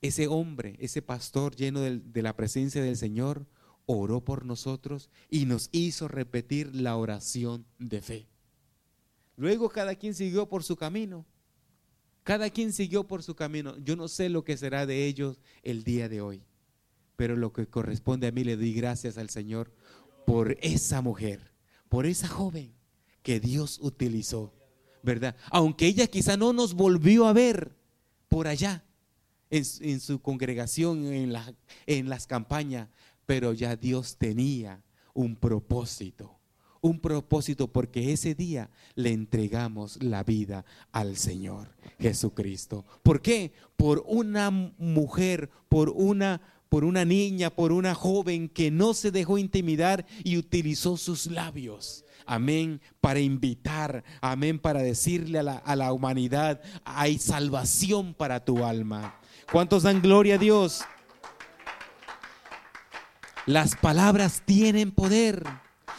ese 0.00 0.26
hombre, 0.26 0.76
ese 0.80 1.02
pastor 1.02 1.54
lleno 1.54 1.80
de, 1.80 2.22
la 2.22 2.36
presencia 2.36 2.82
del 2.82 2.96
Señor, 2.96 3.46
oró 3.86 4.24
por 4.24 4.44
nosotros 4.44 5.10
y 5.30 5.46
nos 5.46 5.68
hizo 5.72 6.08
repetir 6.08 6.74
la 6.74 6.96
oración 6.96 7.66
de 7.78 8.00
fe. 8.00 8.28
Luego 9.36 9.68
cada 9.68 9.94
quien 9.94 10.14
siguió 10.14 10.48
por 10.48 10.64
su 10.64 10.76
camino. 10.76 11.26
Cada 12.24 12.50
quien 12.50 12.72
siguió 12.72 13.06
por 13.06 13.22
su 13.22 13.34
camino. 13.34 13.76
Yo 13.78 13.96
no 13.96 14.08
sé 14.08 14.28
lo 14.28 14.44
que 14.44 14.56
será 14.56 14.86
de 14.86 15.06
ellos 15.06 15.40
el 15.62 15.82
día 15.82 16.08
de 16.08 16.20
hoy 16.20 16.44
pero 17.22 17.36
lo 17.36 17.52
que 17.52 17.68
corresponde 17.68 18.26
a 18.26 18.32
mí 18.32 18.42
le 18.42 18.56
doy 18.56 18.74
gracias 18.74 19.16
al 19.16 19.30
Señor 19.30 19.72
por 20.26 20.56
esa 20.60 21.02
mujer, 21.02 21.52
por 21.88 22.04
esa 22.04 22.26
joven 22.26 22.74
que 23.22 23.38
Dios 23.38 23.78
utilizó, 23.80 24.52
¿verdad? 25.02 25.36
Aunque 25.50 25.86
ella 25.86 26.06
quizá 26.06 26.36
no 26.36 26.52
nos 26.52 26.74
volvió 26.74 27.26
a 27.26 27.32
ver 27.32 27.72
por 28.28 28.48
allá, 28.48 28.84
en, 29.52 30.00
su 30.00 30.20
congregación, 30.22 31.04
en, 31.12 31.34
en 31.86 32.08
las 32.08 32.26
campañas, 32.26 32.88
pero 33.26 33.52
ya 33.52 33.76
Dios 33.76 34.16
tenía 34.16 34.82
un 35.12 35.36
propósito, 35.36 36.38
un 36.80 36.98
propósito 36.98 37.68
porque 37.68 38.12
ese 38.12 38.34
día 38.34 38.70
le 38.94 39.12
entregamos 39.12 40.02
la 40.02 40.24
vida 40.24 40.64
al 40.90 41.16
Señor 41.18 41.68
Jesucristo. 42.00 42.86
¿Por 43.02 43.20
qué? 43.20 43.52
Por 43.76 44.02
una 44.06 44.50
mujer, 44.50 45.50
por 45.68 45.90
una 45.90 46.40
por 46.72 46.84
una 46.84 47.04
niña, 47.04 47.50
por 47.50 47.70
una 47.70 47.94
joven 47.94 48.48
que 48.48 48.70
no 48.70 48.94
se 48.94 49.10
dejó 49.10 49.36
intimidar 49.36 50.06
y 50.24 50.38
utilizó 50.38 50.96
sus 50.96 51.26
labios. 51.26 52.02
Amén, 52.26 52.80
para 53.00 53.20
invitar, 53.20 54.04
amén, 54.20 54.58
para 54.58 54.82
decirle 54.82 55.38
a 55.38 55.42
la, 55.42 55.56
a 55.56 55.76
la 55.76 55.92
humanidad, 55.92 56.60
hay 56.84 57.18
salvación 57.18 58.14
para 58.14 58.44
tu 58.44 58.64
alma. 58.64 59.18
¿Cuántos 59.50 59.82
dan 59.82 60.00
gloria 60.00 60.36
a 60.36 60.38
Dios? 60.38 60.82
Las 63.46 63.74
palabras 63.74 64.42
tienen 64.44 64.92
poder. 64.92 65.44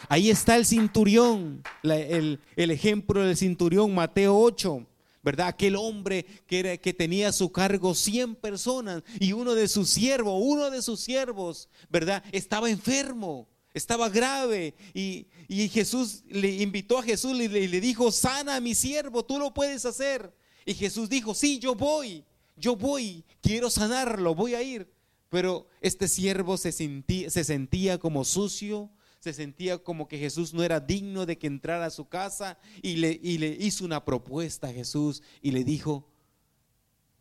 Ahí 0.08 0.30
está 0.30 0.56
el 0.56 0.66
cinturión, 0.66 1.62
el, 1.82 2.40
el, 2.56 2.70
ejemplo 2.70 3.22
del 3.22 3.36
cinturión, 3.36 3.94
Mateo 3.94 4.36
8. 4.38 4.86
¿verdad? 5.22 5.48
Aquel 5.48 5.76
hombre 5.76 6.26
que, 6.46 6.60
era, 6.60 6.76
que 6.76 6.92
tenía 6.92 7.28
a 7.30 7.32
su 7.32 7.50
cargo 7.50 7.94
100 7.94 8.36
personas 8.36 9.02
y 9.18 9.32
uno 9.32 9.54
de 9.54 9.68
sus 9.68 9.88
siervos, 9.88 10.38
uno 10.38 10.70
de 10.70 10.82
sus 10.82 11.00
siervos, 11.00 11.70
¿verdad? 11.88 12.22
Estaba 12.30 12.68
enfermo, 12.68 13.48
estaba 13.74 14.08
grave 14.08 14.74
y, 14.94 15.26
Jesús 15.68 16.22
le 16.28 16.62
invitó 16.62 16.98
a 16.98 17.02
Jesús 17.02 17.38
y 17.38 17.48
le, 17.48 17.80
dijo, 17.80 18.10
sana 18.10 18.56
a 18.56 18.60
mi 18.60 18.74
siervo, 18.74 19.24
tú 19.24 19.38
lo 19.38 19.52
puedes 19.52 19.84
hacer. 19.84 20.32
Y 20.64 20.74
Jesús 20.74 21.08
dijo, 21.08 21.34
sí, 21.34 21.58
yo 21.58 21.74
voy, 21.74 22.24
yo 22.56 22.76
voy, 22.76 23.24
quiero 23.42 23.68
sanarlo, 23.68 24.34
voy 24.34 24.54
a 24.54 24.62
ir. 24.62 24.90
Pero 25.28 25.66
este 25.80 26.08
siervo 26.08 26.56
se 26.56 26.72
sentía, 26.72 27.28
se 27.28 27.44
sentía 27.44 27.98
como 27.98 28.24
sucio, 28.24 28.90
se 29.18 29.32
sentía 29.32 29.78
como 29.78 30.06
que 30.06 30.18
Jesús 30.18 30.54
no 30.54 30.62
era 30.62 30.80
digno 30.80 31.26
de 31.26 31.36
que 31.36 31.48
entrara 31.48 31.86
a 31.86 31.90
su 31.90 32.08
casa 32.08 32.58
y 32.80 32.96
le, 32.96 33.18
y 33.22 33.38
le 33.38 33.48
hizo 33.48 33.84
una 33.84 34.04
propuesta 34.04 34.68
a 34.68 34.72
Jesús 34.72 35.22
y 35.42 35.50
le 35.50 35.64
dijo, 35.64 36.08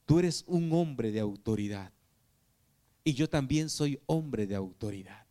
tú 0.05 0.19
eres 0.19 0.43
un 0.47 0.71
hombre 0.71 1.11
de 1.11 1.19
autoridad 1.19 1.91
y 3.03 3.13
yo 3.13 3.27
también 3.27 3.69
soy 3.69 3.99
hombre 4.05 4.47
de 4.47 4.55
autoridad. 4.55 5.22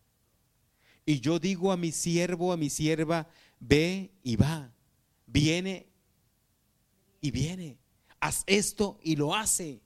Y 1.12 1.20
yo 1.20 1.38
digo 1.38 1.70
a 1.70 1.76
mi 1.76 1.92
siervo, 1.92 2.54
a 2.54 2.56
mi 2.56 2.70
sierva, 2.70 3.28
ve 3.60 4.14
y 4.22 4.36
va, 4.36 4.72
viene 5.26 5.86
y 7.20 7.30
viene, 7.30 7.76
haz 8.18 8.44
esto 8.46 8.98
y 9.02 9.16
lo 9.16 9.34
hace 9.34 9.82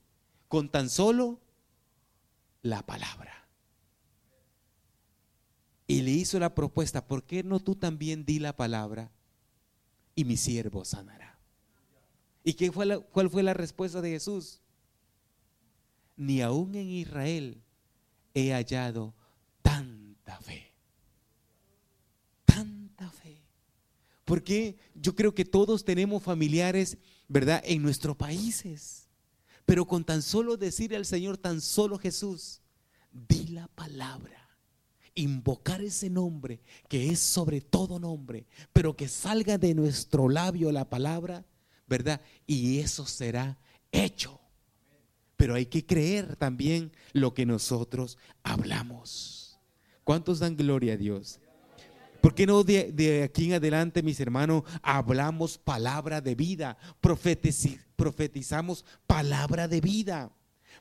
con 0.47 0.69
tan 0.69 0.89
solo 0.89 1.41
la 2.61 2.85
palabra. 2.85 3.45
Y 5.85 6.01
le 6.03 6.11
hizo 6.11 6.39
la 6.39 6.55
propuesta, 6.55 7.05
¿por 7.05 7.25
qué 7.25 7.43
no 7.43 7.59
tú 7.59 7.75
también 7.75 8.23
di 8.23 8.39
la 8.39 8.55
palabra 8.55 9.11
y 10.15 10.23
mi 10.23 10.37
siervo 10.37 10.85
sanará? 10.85 11.37
¿Y 12.45 12.53
qué 12.53 12.71
fue 12.71 12.85
la, 12.85 12.99
cuál 12.99 13.29
fue 13.29 13.43
la 13.43 13.53
respuesta 13.53 13.99
de 13.99 14.11
Jesús? 14.11 14.61
Ni 16.15 16.41
aún 16.41 16.73
en 16.75 16.89
Israel 16.89 17.61
he 18.33 18.53
hallado 18.53 19.13
tanta 19.61 20.39
fe. 20.39 20.67
Tanta 22.57 23.11
fe. 23.11 23.37
Porque 24.27 24.75
yo 24.93 25.15
creo 25.15 25.33
que 25.33 25.45
todos 25.45 25.85
tenemos 25.85 26.21
familiares, 26.21 26.97
¿verdad? 27.29 27.63
En 27.65 27.81
nuestros 27.81 28.17
países. 28.17 29.07
Pero 29.65 29.85
con 29.85 30.03
tan 30.03 30.21
solo 30.21 30.57
decir 30.57 30.93
al 30.93 31.05
Señor, 31.05 31.37
tan 31.37 31.61
solo 31.61 31.97
Jesús, 31.97 32.61
di 33.09 33.47
la 33.47 33.69
palabra. 33.69 34.49
Invocar 35.15 35.81
ese 35.81 36.09
nombre 36.09 36.59
que 36.89 37.07
es 37.09 37.19
sobre 37.19 37.61
todo 37.61 37.99
nombre, 37.99 38.45
pero 38.73 38.97
que 38.97 39.07
salga 39.07 39.57
de 39.57 39.73
nuestro 39.73 40.27
labio 40.27 40.73
la 40.73 40.89
palabra, 40.89 41.45
¿verdad? 41.87 42.19
Y 42.45 42.79
eso 42.79 43.05
será 43.05 43.57
hecho 43.93 44.41
pero 45.37 45.53
hay 45.53 45.67
que 45.67 45.85
creer 45.85 46.35
también 46.35 46.91
lo 47.13 47.33
que 47.33 47.45
nosotros 47.45 48.17
hablamos. 48.43 49.59
¿Cuántos 50.03 50.39
dan 50.39 50.57
gloria 50.57 50.93
a 50.93 50.97
Dios? 50.97 51.39
¿Por 52.21 52.33
qué 52.33 52.45
no 52.45 52.63
de, 52.63 53.23
aquí 53.23 53.45
en 53.45 53.53
adelante, 53.53 54.03
mis 54.03 54.19
hermanos, 54.19 54.63
hablamos 54.81 55.57
palabra 55.57 56.21
de 56.21 56.35
vida, 56.35 56.77
profetizamos 57.01 58.85
palabra 59.05 59.67
de 59.67 59.81
vida? 59.81 60.31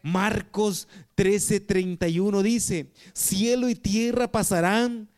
Marcos 0.03 0.89
13:31 1.17 2.43
dice, 2.43 2.93
cielo 3.13 3.69
y 3.69 3.75
tierra 3.75 4.31
pasarán, 4.31 5.09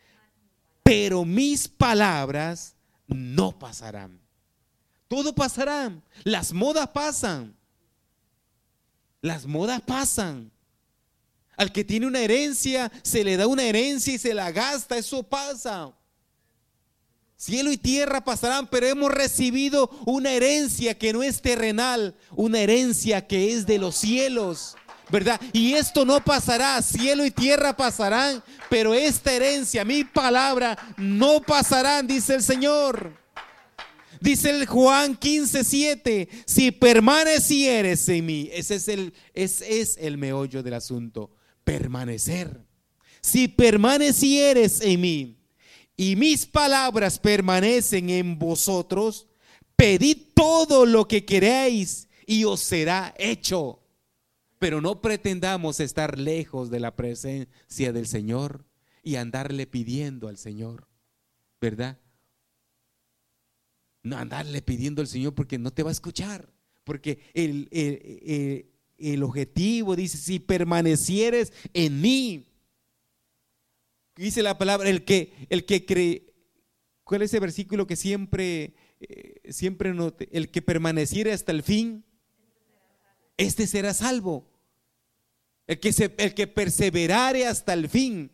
pero 0.82 1.24
mis 1.24 1.68
palabras 1.68 2.74
no 3.06 3.58
pasarán. 3.58 4.20
Todo 5.08 5.34
pasará, 5.34 5.92
las 6.24 6.52
modas 6.52 6.88
pasan, 6.88 7.56
las 9.20 9.46
modas 9.46 9.80
pasan. 9.82 10.52
Al 11.56 11.72
que 11.72 11.82
tiene 11.82 12.06
una 12.06 12.20
herencia, 12.20 12.92
se 13.02 13.24
le 13.24 13.36
da 13.36 13.48
una 13.48 13.64
herencia 13.64 14.14
y 14.14 14.18
se 14.18 14.32
la 14.32 14.52
gasta. 14.52 14.96
Eso 14.96 15.24
pasa. 15.24 15.92
Cielo 17.40 17.70
y 17.70 17.76
tierra 17.76 18.24
pasarán, 18.24 18.66
pero 18.66 18.88
hemos 18.88 19.12
recibido 19.12 19.88
una 20.06 20.32
herencia 20.32 20.98
que 20.98 21.12
no 21.12 21.22
es 21.22 21.40
terrenal, 21.40 22.16
una 22.32 22.58
herencia 22.58 23.28
que 23.28 23.52
es 23.52 23.64
de 23.64 23.78
los 23.78 23.94
cielos, 23.94 24.76
¿verdad? 25.08 25.40
Y 25.52 25.74
esto 25.74 26.04
no 26.04 26.22
pasará, 26.24 26.82
cielo 26.82 27.24
y 27.24 27.30
tierra 27.30 27.76
pasarán, 27.76 28.42
pero 28.68 28.92
esta 28.92 29.32
herencia, 29.32 29.84
mi 29.84 30.02
palabra, 30.02 30.76
no 30.96 31.40
pasarán, 31.40 32.08
dice 32.08 32.34
el 32.34 32.42
Señor. 32.42 33.16
Dice 34.20 34.50
el 34.50 34.66
Juan 34.66 35.14
15, 35.14 35.62
7, 35.62 36.28
si 36.44 36.72
permanecieres 36.72 38.08
en 38.08 38.26
mí, 38.26 38.50
ese 38.52 38.74
es 38.74 38.88
el, 38.88 39.14
ese 39.32 39.80
es 39.80 39.96
el 40.00 40.18
meollo 40.18 40.64
del 40.64 40.74
asunto, 40.74 41.30
permanecer. 41.62 42.60
Si 43.20 43.46
permanecieres 43.46 44.80
en 44.80 45.00
mí 45.00 45.37
y 45.98 46.16
mis 46.16 46.46
palabras 46.46 47.18
permanecen 47.18 48.08
en 48.08 48.38
vosotros, 48.38 49.26
pedid 49.76 50.28
todo 50.32 50.86
lo 50.86 51.06
que 51.06 51.26
queréis 51.26 52.08
y 52.24 52.44
os 52.44 52.60
será 52.60 53.14
hecho. 53.18 53.82
Pero 54.58 54.80
no 54.80 55.02
pretendamos 55.02 55.80
estar 55.80 56.18
lejos 56.18 56.70
de 56.70 56.80
la 56.80 56.96
presencia 56.96 57.92
del 57.92 58.06
Señor 58.06 58.64
y 59.02 59.16
andarle 59.16 59.66
pidiendo 59.66 60.28
al 60.28 60.38
Señor, 60.38 60.88
¿verdad? 61.60 61.98
no 64.08 64.16
andarle 64.16 64.62
pidiendo 64.62 65.02
al 65.02 65.08
Señor 65.08 65.34
porque 65.34 65.58
no 65.58 65.72
te 65.72 65.82
va 65.82 65.90
a 65.90 65.92
escuchar. 65.92 66.52
Porque 66.84 67.18
el, 67.34 67.68
el, 68.96 69.22
objetivo 69.22 69.94
dice, 69.94 70.16
si 70.16 70.38
permanecieres 70.38 71.52
en 71.74 72.00
mí, 72.00 72.47
dice 74.24 74.42
la 74.42 74.58
palabra, 74.58 74.88
el 74.88 75.04
que, 75.04 75.32
el 75.48 75.64
que 75.64 75.86
cree, 75.86 76.34
¿cuál 77.04 77.22
es 77.22 77.30
ese 77.30 77.40
versículo 77.40 77.86
que 77.86 77.96
siempre, 77.96 78.74
eh, 79.00 79.40
siempre 79.50 79.94
note? 79.94 80.28
El 80.32 80.50
que 80.50 80.62
permaneciere 80.62 81.32
hasta 81.32 81.52
el 81.52 81.62
fin, 81.62 82.04
este 83.36 83.66
será 83.66 83.94
salvo. 83.94 84.50
El 85.66 85.80
que, 85.80 85.92
se, 85.92 86.14
el 86.18 86.34
que 86.34 86.46
perseverare 86.46 87.46
hasta 87.46 87.74
el 87.74 87.88
fin, 87.88 88.30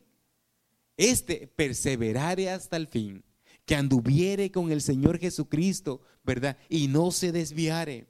este 0.97 1.49
perseverare 1.49 2.51
hasta 2.51 2.77
el 2.77 2.87
fin 2.87 3.25
que 3.67 3.75
anduviere 3.75 4.51
con 4.51 4.71
el 4.71 4.83
Señor 4.83 5.19
Jesucristo, 5.19 6.01
¿verdad? 6.23 6.57
Y 6.69 6.89
no 6.89 7.11
se 7.11 7.33
desviare. 7.33 8.07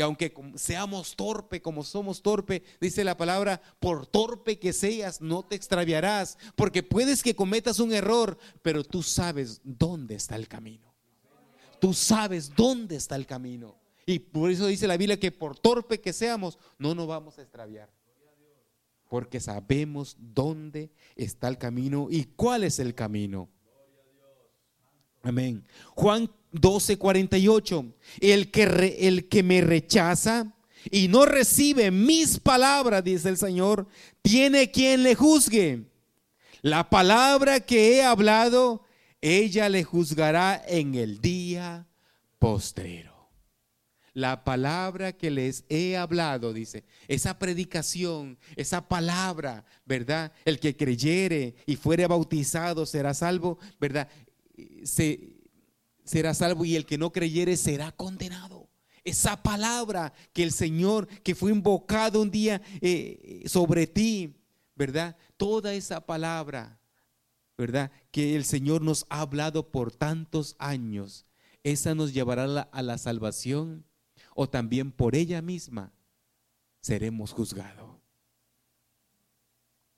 Y 0.00 0.02
aunque 0.02 0.32
seamos 0.54 1.14
torpe 1.14 1.60
como 1.60 1.84
somos 1.84 2.22
torpe, 2.22 2.62
dice 2.80 3.04
la 3.04 3.18
palabra, 3.18 3.60
por 3.78 4.06
torpe 4.06 4.58
que 4.58 4.72
seas, 4.72 5.20
no 5.20 5.42
te 5.42 5.56
extraviarás, 5.56 6.38
porque 6.56 6.82
puedes 6.82 7.22
que 7.22 7.36
cometas 7.36 7.80
un 7.80 7.92
error, 7.92 8.38
pero 8.62 8.82
tú 8.82 9.02
sabes 9.02 9.60
dónde 9.62 10.14
está 10.14 10.36
el 10.36 10.48
camino. 10.48 10.94
Tú 11.82 11.92
sabes 11.92 12.48
dónde 12.56 12.96
está 12.96 13.14
el 13.14 13.26
camino. 13.26 13.76
Y 14.06 14.20
por 14.20 14.50
eso 14.50 14.68
dice 14.68 14.88
la 14.88 14.96
Biblia 14.96 15.20
que 15.20 15.32
por 15.32 15.58
torpe 15.58 16.00
que 16.00 16.14
seamos, 16.14 16.58
no 16.78 16.94
nos 16.94 17.06
vamos 17.06 17.38
a 17.38 17.42
extraviar. 17.42 17.92
Porque 19.06 19.38
sabemos 19.38 20.16
dónde 20.18 20.94
está 21.14 21.46
el 21.48 21.58
camino 21.58 22.08
y 22.10 22.24
cuál 22.24 22.64
es 22.64 22.78
el 22.78 22.94
camino. 22.94 23.50
Amén. 25.22 25.62
Juan 25.94 26.30
12, 26.52 26.96
48. 26.96 27.84
El 28.20 28.50
que, 28.50 28.96
el 29.00 29.28
que 29.28 29.42
me 29.42 29.60
rechaza 29.60 30.54
y 30.90 31.08
no 31.08 31.26
recibe 31.26 31.90
mis 31.90 32.38
palabras, 32.38 33.04
dice 33.04 33.28
el 33.28 33.36
Señor, 33.36 33.86
tiene 34.22 34.70
quien 34.70 35.02
le 35.02 35.14
juzgue. 35.14 35.84
La 36.62 36.90
palabra 36.90 37.60
que 37.60 37.96
he 37.96 38.02
hablado, 38.02 38.84
ella 39.20 39.68
le 39.68 39.84
juzgará 39.84 40.62
en 40.66 40.94
el 40.94 41.20
día 41.20 41.86
postrero. 42.38 43.10
La 44.12 44.42
palabra 44.42 45.12
que 45.12 45.30
les 45.30 45.64
he 45.68 45.96
hablado, 45.96 46.52
dice, 46.52 46.84
esa 47.06 47.38
predicación, 47.38 48.38
esa 48.56 48.88
palabra, 48.88 49.64
¿verdad? 49.86 50.32
El 50.44 50.58
que 50.58 50.76
creyere 50.76 51.54
y 51.64 51.76
fuere 51.76 52.06
bautizado 52.08 52.86
será 52.86 53.14
salvo, 53.14 53.58
¿verdad? 53.78 54.08
se, 54.84 55.29
será 56.10 56.34
salvo 56.34 56.64
y 56.64 56.74
el 56.74 56.86
que 56.86 56.98
no 56.98 57.12
creyere 57.12 57.56
será 57.56 57.92
condenado. 57.92 58.68
Esa 59.04 59.40
palabra 59.44 60.12
que 60.32 60.42
el 60.42 60.50
Señor, 60.50 61.06
que 61.06 61.36
fue 61.36 61.52
invocado 61.52 62.20
un 62.20 62.32
día 62.32 62.60
eh, 62.80 63.44
sobre 63.46 63.86
ti, 63.86 64.34
¿verdad? 64.74 65.16
Toda 65.36 65.72
esa 65.72 66.04
palabra, 66.04 66.80
¿verdad? 67.56 67.92
Que 68.10 68.34
el 68.34 68.44
Señor 68.44 68.82
nos 68.82 69.06
ha 69.08 69.20
hablado 69.20 69.70
por 69.70 69.92
tantos 69.92 70.56
años, 70.58 71.26
esa 71.62 71.94
nos 71.94 72.12
llevará 72.12 72.42
a 72.72 72.82
la 72.82 72.98
salvación 72.98 73.84
o 74.34 74.48
también 74.48 74.90
por 74.90 75.14
ella 75.14 75.40
misma 75.40 75.92
seremos 76.80 77.30
juzgados. 77.30 77.88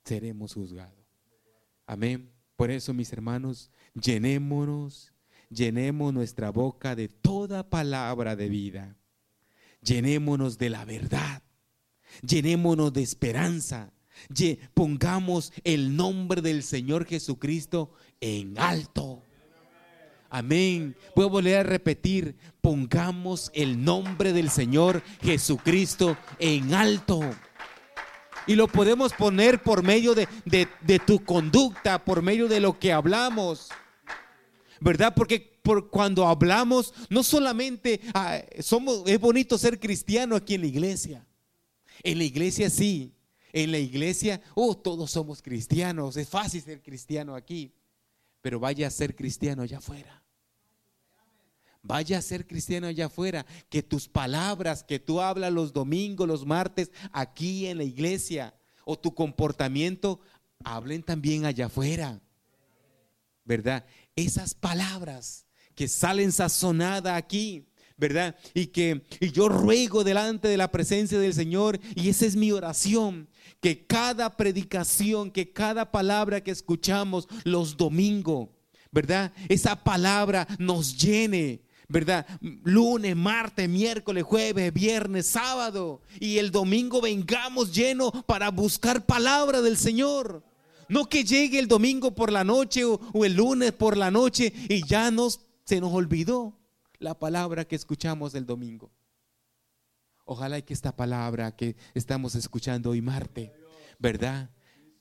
Seremos 0.05 0.53
juzgados. 0.53 1.07
Amén. 1.87 2.31
Por 2.55 2.69
eso, 2.69 2.93
mis 2.93 3.11
hermanos, 3.11 3.71
llenémonos, 3.95 5.12
llenemos 5.53 6.13
nuestra 6.13 6.51
boca 6.51 6.95
de 6.95 7.07
toda 7.07 7.69
palabra 7.69 8.35
de 8.35 8.49
vida. 8.49 8.97
Llenémonos 9.81 10.57
de 10.57 10.69
la 10.69 10.85
verdad. 10.85 11.43
Llenémonos 12.21 12.93
de 12.93 13.01
esperanza. 13.01 13.93
Pongamos 14.73 15.51
el 15.63 15.95
nombre 15.95 16.41
del 16.41 16.63
Señor 16.63 17.05
Jesucristo 17.05 17.93
en 18.21 18.57
alto. 18.57 19.21
Amén. 20.29 20.95
Voy 21.15 21.25
a 21.25 21.29
volver 21.29 21.57
a 21.57 21.63
repetir, 21.63 22.35
pongamos 22.59 23.51
el 23.53 23.83
nombre 23.83 24.33
del 24.33 24.49
Señor 24.49 25.03
Jesucristo 25.21 26.17
en 26.39 26.73
alto. 26.73 27.21
Y 28.47 28.55
lo 28.55 28.67
podemos 28.67 29.13
poner 29.13 29.61
por 29.61 29.83
medio 29.83 30.15
de, 30.15 30.27
tu 31.05 31.23
conducta, 31.23 32.03
por 32.03 32.23
medio 32.23 32.47
de 32.47 32.59
lo 32.59 32.79
que 32.79 32.91
hablamos. 32.91 33.69
¿Verdad? 34.83 35.13
Porque 35.15 35.39
por 35.63 35.89
cuando 35.89 36.27
hablamos, 36.27 36.93
no 37.09 37.23
solamente 37.23 38.01
ah, 38.13 38.41
somos, 38.59 39.03
es 39.07 39.17
bonito 39.17 39.57
ser 39.57 39.79
cristiano 39.79 40.35
aquí 40.35 40.55
en 40.55 40.61
la 40.61 40.67
iglesia. 40.67 41.25
En 42.03 42.17
la 42.17 42.25
iglesia 42.25 42.69
sí. 42.69 43.15
En 43.53 43.71
la 43.71 43.77
iglesia, 43.77 44.41
oh, 44.55 44.75
todos 44.75 45.11
somos 45.11 45.41
cristianos. 45.41 46.17
Es 46.17 46.27
fácil 46.27 46.61
ser 46.61 46.81
cristiano 46.81 47.33
aquí. 47.33 47.73
Pero 48.41 48.59
vaya 48.59 48.87
a 48.87 48.91
ser 48.91 49.15
cristiano 49.15 49.61
allá 49.61 49.77
afuera. 49.77 50.21
Vaya 51.81 52.17
a 52.17 52.21
ser 52.21 52.45
cristiano 52.45 52.87
allá 52.87 53.05
afuera, 53.05 53.45
que 53.69 53.83
tus 53.83 54.09
palabras 54.09 54.83
que 54.83 54.99
tú 54.99 55.21
hablas 55.21 55.51
los 55.51 55.71
domingos, 55.71 56.27
los 56.27 56.45
martes, 56.45 56.91
aquí 57.11 57.67
en 57.67 57.77
la 57.77 57.83
iglesia, 57.83 58.53
o 58.85 58.97
tu 58.97 59.13
comportamiento, 59.13 60.19
hablen 60.63 61.03
también 61.03 61.45
allá 61.45 61.67
afuera. 61.67 62.21
¿Verdad? 63.45 63.85
Esas 64.15 64.53
palabras 64.53 65.45
que 65.75 65.87
salen 65.87 66.31
sazonadas 66.31 67.17
aquí, 67.17 67.67
¿verdad? 67.97 68.35
Y 68.53 68.67
que 68.67 69.05
y 69.19 69.31
yo 69.31 69.49
ruego 69.49 70.03
delante 70.03 70.47
de 70.47 70.57
la 70.57 70.71
presencia 70.71 71.19
del 71.19 71.33
Señor, 71.33 71.79
y 71.95 72.09
esa 72.09 72.25
es 72.25 72.35
mi 72.35 72.51
oración, 72.51 73.27
que 73.59 73.85
cada 73.85 74.35
predicación, 74.37 75.31
que 75.31 75.51
cada 75.51 75.91
palabra 75.91 76.41
que 76.41 76.51
escuchamos 76.51 77.27
los 77.43 77.77
domingos, 77.77 78.49
¿verdad? 78.91 79.33
Esa 79.49 79.83
palabra 79.83 80.47
nos 80.59 80.95
llene, 80.95 81.61
¿verdad? 81.87 82.27
Lunes, 82.41 83.15
martes, 83.15 83.67
miércoles, 83.67 84.23
jueves, 84.23 84.71
viernes, 84.73 85.27
sábado. 85.27 86.01
Y 86.19 86.37
el 86.37 86.51
domingo 86.51 87.01
vengamos 87.01 87.73
lleno 87.73 88.11
para 88.27 88.51
buscar 88.51 89.05
palabra 89.05 89.61
del 89.61 89.77
Señor. 89.77 90.43
No 90.89 91.07
que 91.07 91.23
llegue 91.23 91.59
el 91.59 91.67
domingo 91.67 92.13
por 92.15 92.31
la 92.31 92.43
noche 92.43 92.85
o, 92.85 93.25
el 93.25 93.35
lunes 93.35 93.71
por 93.71 93.97
la 93.97 94.11
noche 94.11 94.53
y 94.69 94.85
ya 94.85 95.11
nos, 95.11 95.41
se 95.63 95.79
nos 95.79 95.93
olvidó 95.93 96.57
la 96.99 97.17
palabra 97.17 97.65
que 97.65 97.75
escuchamos 97.75 98.35
el 98.35 98.45
domingo. 98.45 98.91
Ojalá 100.25 100.61
que 100.61 100.73
esta 100.73 100.95
palabra 100.95 101.55
que 101.55 101.75
estamos 101.93 102.35
escuchando 102.35 102.91
hoy 102.91 103.01
martes, 103.01 103.51
¿verdad? 103.99 104.49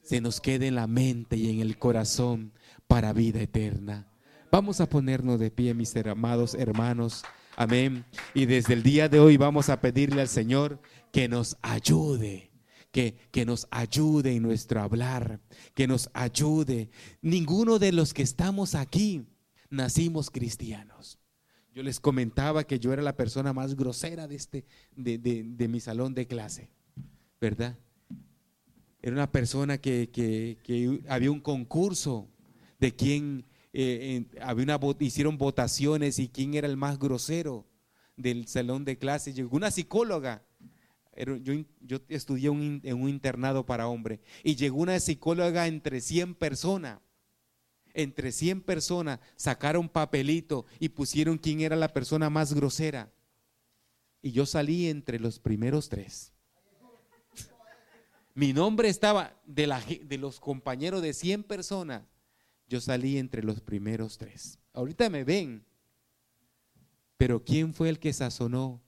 Se 0.02 0.20
nos 0.20 0.40
quede 0.40 0.66
en 0.66 0.74
la 0.74 0.88
mente 0.88 1.36
y 1.36 1.50
en 1.50 1.60
el 1.60 1.78
corazón 1.78 2.52
para 2.88 3.12
vida 3.12 3.40
eterna. 3.40 4.08
Vamos 4.50 4.80
a 4.80 4.88
ponernos 4.88 5.38
de 5.38 5.50
pie, 5.50 5.74
mis 5.74 5.96
amados 5.96 6.54
hermanos. 6.54 7.24
Amén. 7.56 8.04
Y 8.34 8.46
desde 8.46 8.74
el 8.74 8.82
día 8.82 9.08
de 9.08 9.20
hoy 9.20 9.36
vamos 9.36 9.68
a 9.68 9.80
pedirle 9.80 10.20
al 10.20 10.28
Señor 10.28 10.80
que 11.12 11.28
nos 11.28 11.56
ayude. 11.62 12.51
Que, 12.92 13.16
que, 13.30 13.46
nos 13.46 13.66
ayude 13.70 14.36
en 14.36 14.42
nuestro 14.42 14.80
hablar, 14.80 15.40
que 15.74 15.86
nos 15.88 16.10
ayude. 16.12 16.90
Ninguno 17.22 17.78
de 17.78 17.90
los 17.90 18.12
que 18.12 18.22
estamos 18.22 18.74
aquí 18.74 19.24
nacimos 19.70 20.30
cristianos. 20.30 21.18
Yo 21.74 21.82
les 21.82 22.00
comentaba 22.00 22.64
que 22.64 22.78
yo 22.78 22.92
era 22.92 23.00
la 23.00 23.16
persona 23.16 23.54
más 23.54 23.74
grosera 23.74 24.28
de, 24.28 24.34
este, 24.34 24.66
de, 24.94 25.16
de, 25.18 25.68
mi 25.68 25.80
salón 25.80 26.12
de 26.12 26.26
clase, 26.26 26.68
¿verdad? 27.40 27.78
Era 29.00 29.14
una 29.14 29.32
persona 29.32 29.78
que, 29.78 30.10
que, 30.12 31.02
había 31.08 31.30
un 31.30 31.40
concurso 31.40 32.28
de 32.78 32.94
quién 32.94 33.46
eh, 33.72 34.26
había 34.42 34.64
una, 34.64 34.80
hicieron 35.00 35.38
votaciones 35.38 36.18
y 36.18 36.28
quién 36.28 36.52
era 36.54 36.68
el 36.68 36.76
más 36.76 36.98
grosero 36.98 37.66
del 38.16 38.46
salón 38.48 38.84
de 38.84 38.98
clases. 38.98 39.34
Llegó 39.34 39.56
una 39.56 39.70
psicóloga. 39.70 40.44
Yo, 41.42 41.98
estudié 42.08 42.48
en 42.48 43.02
un 43.02 43.08
internado 43.08 43.66
para 43.66 43.86
hombres 43.86 44.20
y 44.42 44.56
llegó 44.56 44.78
una 44.78 44.98
psicóloga 44.98 45.66
entre 45.66 46.00
100 46.00 46.34
personas. 46.34 47.00
Entre 47.94 48.32
100 48.32 48.62
personas 48.62 49.20
sacaron 49.36 49.88
papelito 49.88 50.64
y 50.80 50.88
pusieron 50.88 51.36
quién 51.36 51.60
era 51.60 51.76
la 51.76 51.92
persona 51.92 52.30
más 52.30 52.54
grosera. 52.54 53.12
Y 54.22 54.32
yo 54.32 54.46
salí 54.46 54.88
entre 54.88 55.18
los 55.18 55.38
primeros 55.38 55.88
tres. 55.88 56.32
Mi 58.34 58.54
nombre 58.54 58.88
estaba 58.88 59.38
de, 59.44 60.00
de 60.04 60.18
los 60.18 60.40
compañeros 60.40 61.02
de 61.02 61.12
100 61.12 61.42
personas 61.42 62.02
yo 62.72 62.80
salí 62.80 63.18
entre 63.18 63.42
los 63.42 63.60
primeros 63.60 64.16
tres. 64.16 64.58
Ahorita 64.72 65.10
me 65.10 65.24
ven, 65.24 65.62
pero 67.18 67.44
¿quién 67.44 67.74
fue 67.74 67.90
el 67.90 67.98
que 67.98 68.14
sazonó 68.14 68.82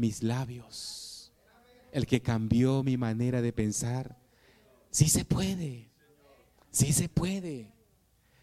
mis 0.00 0.22
labios? 0.22 1.32
El 1.92 2.06
que 2.06 2.20
cambió 2.20 2.82
mi 2.82 2.96
manera 2.96 3.42
de 3.42 3.52
pensar. 3.52 4.16
Sí 4.90 5.08
se 5.08 5.24
puede, 5.24 5.88
sí 6.70 6.92
se 6.92 7.08
puede, 7.08 7.72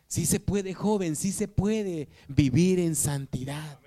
sí 0.07 0.25
se 0.25 0.39
puede, 0.39 0.73
joven, 0.73 1.15
sí 1.15 1.31
se 1.31 1.47
puede 1.47 2.07
vivir 2.27 2.79
en 2.79 2.95
santidad. 2.95 3.79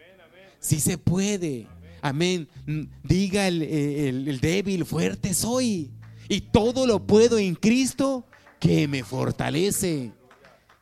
Sí 0.59 0.79
se 0.81 0.99
puede. 0.99 1.67
Amén. 2.03 2.49
Diga 3.03 3.49
el, 3.49 3.63
el 3.63 4.41
débil, 4.41 4.85
fuerte 4.85 5.33
soy. 5.33 5.91
Y 6.29 6.43
todo 6.43 6.87
lo 6.87 7.07
puedo 7.07 7.39
en 7.39 7.55
Cristo 7.55 8.27
que 8.59 8.87
me 8.87 9.03
fortalece. 9.03 10.13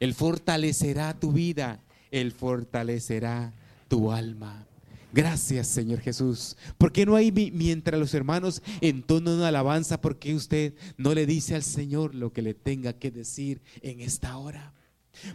Él 0.01 0.15
fortalecerá 0.15 1.19
tu 1.19 1.33
vida, 1.33 1.81
Él 2.11 2.33
fortalecerá 2.33 3.53
tu 3.89 4.13
alma. 4.13 4.68
Gracias, 5.13 5.69
Señor 5.69 6.01
Jesús. 6.01 6.57
¿Por 6.77 6.93
qué 6.93 7.07
no 7.07 7.17
hay 7.17 7.33
mientras 7.33 7.99
los 7.99 8.13
hermanos 8.13 8.63
entonan 8.81 9.35
una 9.35 9.49
alabanza? 9.49 10.01
¿Por 10.01 10.19
qué 10.19 10.35
usted 10.35 10.75
no 10.97 11.15
le 11.15 11.25
dice 11.25 11.55
al 11.55 11.63
Señor 11.63 12.15
lo 12.15 12.33
que 12.33 12.43
le 12.43 12.55
tenga 12.55 12.93
que 12.93 13.11
decir 13.11 13.63
en 13.81 14.01
esta 14.01 14.37
hora? 14.37 14.75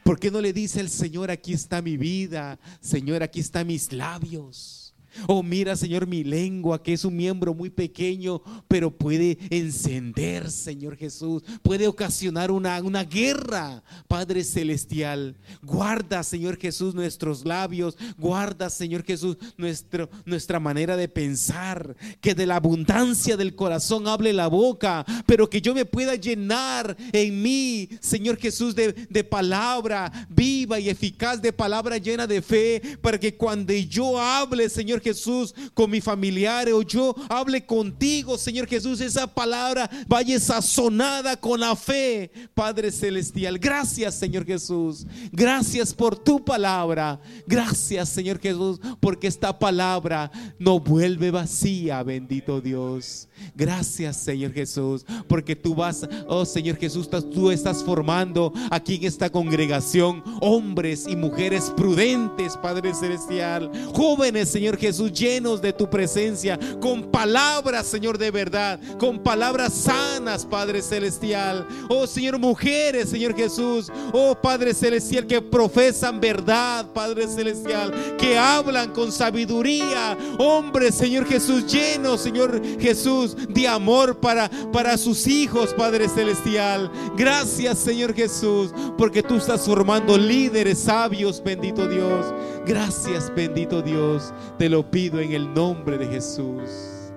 ¿Por 0.03 0.19
qué 0.19 0.31
no 0.31 0.41
le 0.41 0.53
dice 0.53 0.79
al 0.79 0.89
Señor, 0.89 1.31
aquí 1.31 1.53
está 1.53 1.81
mi 1.81 1.97
vida? 1.97 2.59
Señor, 2.79 3.23
aquí 3.23 3.39
están 3.39 3.67
mis 3.67 3.91
labios. 3.91 4.82
Oh, 5.27 5.43
mira, 5.43 5.75
Señor, 5.75 6.07
mi 6.07 6.23
lengua, 6.23 6.81
que 6.81 6.93
es 6.93 7.05
un 7.05 7.15
miembro 7.15 7.53
muy 7.53 7.69
pequeño, 7.69 8.41
pero 8.67 8.91
puede 8.91 9.37
encender, 9.49 10.49
Señor 10.49 10.97
Jesús. 10.97 11.43
Puede 11.61 11.87
ocasionar 11.87 12.51
una, 12.51 12.81
una 12.81 13.03
guerra, 13.03 13.83
Padre 14.07 14.43
Celestial. 14.43 15.35
Guarda, 15.61 16.23
Señor 16.23 16.57
Jesús, 16.57 16.95
nuestros 16.95 17.45
labios. 17.45 17.97
Guarda, 18.17 18.69
Señor 18.69 19.03
Jesús, 19.03 19.37
nuestro, 19.57 20.09
nuestra 20.25 20.59
manera 20.59 20.97
de 20.97 21.07
pensar. 21.07 21.95
Que 22.21 22.35
de 22.35 22.45
la 22.45 22.57
abundancia 22.57 23.37
del 23.37 23.55
corazón 23.55 24.07
hable 24.07 24.33
la 24.33 24.47
boca, 24.47 25.05
pero 25.25 25.49
que 25.49 25.61
yo 25.61 25.73
me 25.73 25.85
pueda 25.85 26.15
llenar 26.15 26.95
en 27.11 27.41
mí, 27.41 27.89
Señor 28.01 28.37
Jesús, 28.37 28.75
de, 28.75 28.93
de 28.93 29.23
palabra 29.23 30.11
viva 30.29 30.79
y 30.79 30.89
eficaz, 30.89 31.41
de 31.41 31.53
palabra 31.53 31.97
llena 31.97 32.27
de 32.27 32.41
fe, 32.41 32.81
para 33.01 33.19
que 33.19 33.35
cuando 33.35 33.73
yo 33.73 34.19
hable, 34.19 34.69
Señor 34.69 35.01
Jesús, 35.03 35.53
con 35.73 35.91
mi 35.91 36.01
familiar 36.01 36.67
o 36.69 36.81
yo 36.81 37.15
hable 37.29 37.65
contigo, 37.65 38.37
Señor 38.37 38.67
Jesús, 38.67 39.01
esa 39.01 39.27
palabra 39.27 39.89
vaya 40.07 40.39
sazonada 40.39 41.35
con 41.35 41.59
la 41.59 41.75
fe, 41.75 42.31
Padre 42.53 42.91
Celestial. 42.91 43.59
Gracias, 43.59 44.15
Señor 44.15 44.45
Jesús. 44.45 45.05
Gracias 45.31 45.93
por 45.93 46.17
tu 46.17 46.43
palabra. 46.43 47.19
Gracias, 47.45 48.09
Señor 48.09 48.39
Jesús, 48.39 48.79
porque 48.99 49.27
esta 49.27 49.57
palabra 49.57 50.31
no 50.57 50.79
vuelve 50.79 51.31
vacía, 51.31 52.01
bendito 52.03 52.61
Dios. 52.61 53.27
Gracias, 53.55 54.17
Señor 54.17 54.53
Jesús, 54.53 55.05
porque 55.27 55.55
tú 55.55 55.75
vas, 55.75 56.07
oh 56.27 56.45
Señor 56.45 56.77
Jesús, 56.77 57.09
tú 57.09 57.51
estás 57.51 57.83
formando 57.83 58.53
aquí 58.71 58.95
en 58.95 59.05
esta 59.05 59.29
congregación 59.29 60.23
hombres 60.41 61.05
y 61.07 61.15
mujeres 61.15 61.71
prudentes, 61.75 62.57
Padre 62.57 62.93
Celestial, 62.93 63.71
jóvenes, 63.93 64.49
Señor 64.49 64.77
Jesús, 64.77 64.92
llenos 64.99 65.61
de 65.61 65.73
tu 65.73 65.89
presencia, 65.89 66.59
con 66.79 67.11
palabras, 67.11 67.87
Señor, 67.87 68.17
de 68.17 68.31
verdad, 68.31 68.79
con 68.97 69.19
palabras 69.19 69.73
sanas, 69.73 70.45
Padre 70.45 70.81
Celestial. 70.81 71.67
Oh 71.89 72.07
Señor, 72.07 72.39
mujeres, 72.39 73.09
Señor 73.09 73.35
Jesús, 73.35 73.91
oh 74.11 74.35
Padre 74.35 74.73
Celestial, 74.73 75.27
que 75.27 75.41
profesan 75.41 76.19
verdad, 76.19 76.85
Padre 76.93 77.27
Celestial, 77.27 77.91
que 78.17 78.37
hablan 78.37 78.91
con 78.91 79.11
sabiduría, 79.11 80.17
hombres, 80.37 80.95
Señor 80.95 81.25
Jesús, 81.25 81.65
llenos, 81.71 82.21
Señor 82.21 82.61
Jesús 82.79 83.35
de 83.49 83.67
amor 83.67 84.19
para, 84.19 84.49
para 84.71 84.97
sus 84.97 85.27
hijos, 85.27 85.73
Padre 85.73 86.07
Celestial. 86.09 86.91
Gracias, 87.15 87.79
Señor 87.79 88.13
Jesús, 88.13 88.73
porque 88.97 89.23
tú 89.23 89.35
estás 89.35 89.61
formando 89.61 90.17
líderes 90.17 90.79
sabios, 90.79 91.41
bendito 91.43 91.87
Dios. 91.87 92.33
Gracias, 92.65 93.31
bendito 93.35 93.81
Dios. 93.81 94.33
Te 94.57 94.69
pido 94.91 95.19
en 95.19 95.33
el 95.33 95.53
nombre 95.53 95.97
de 95.97 96.07
Jesús. 96.07 97.11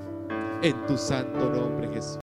En 0.62 0.86
tu 0.86 0.96
santo 0.96 1.50
nombre, 1.50 1.88
Jesús. 1.92 2.14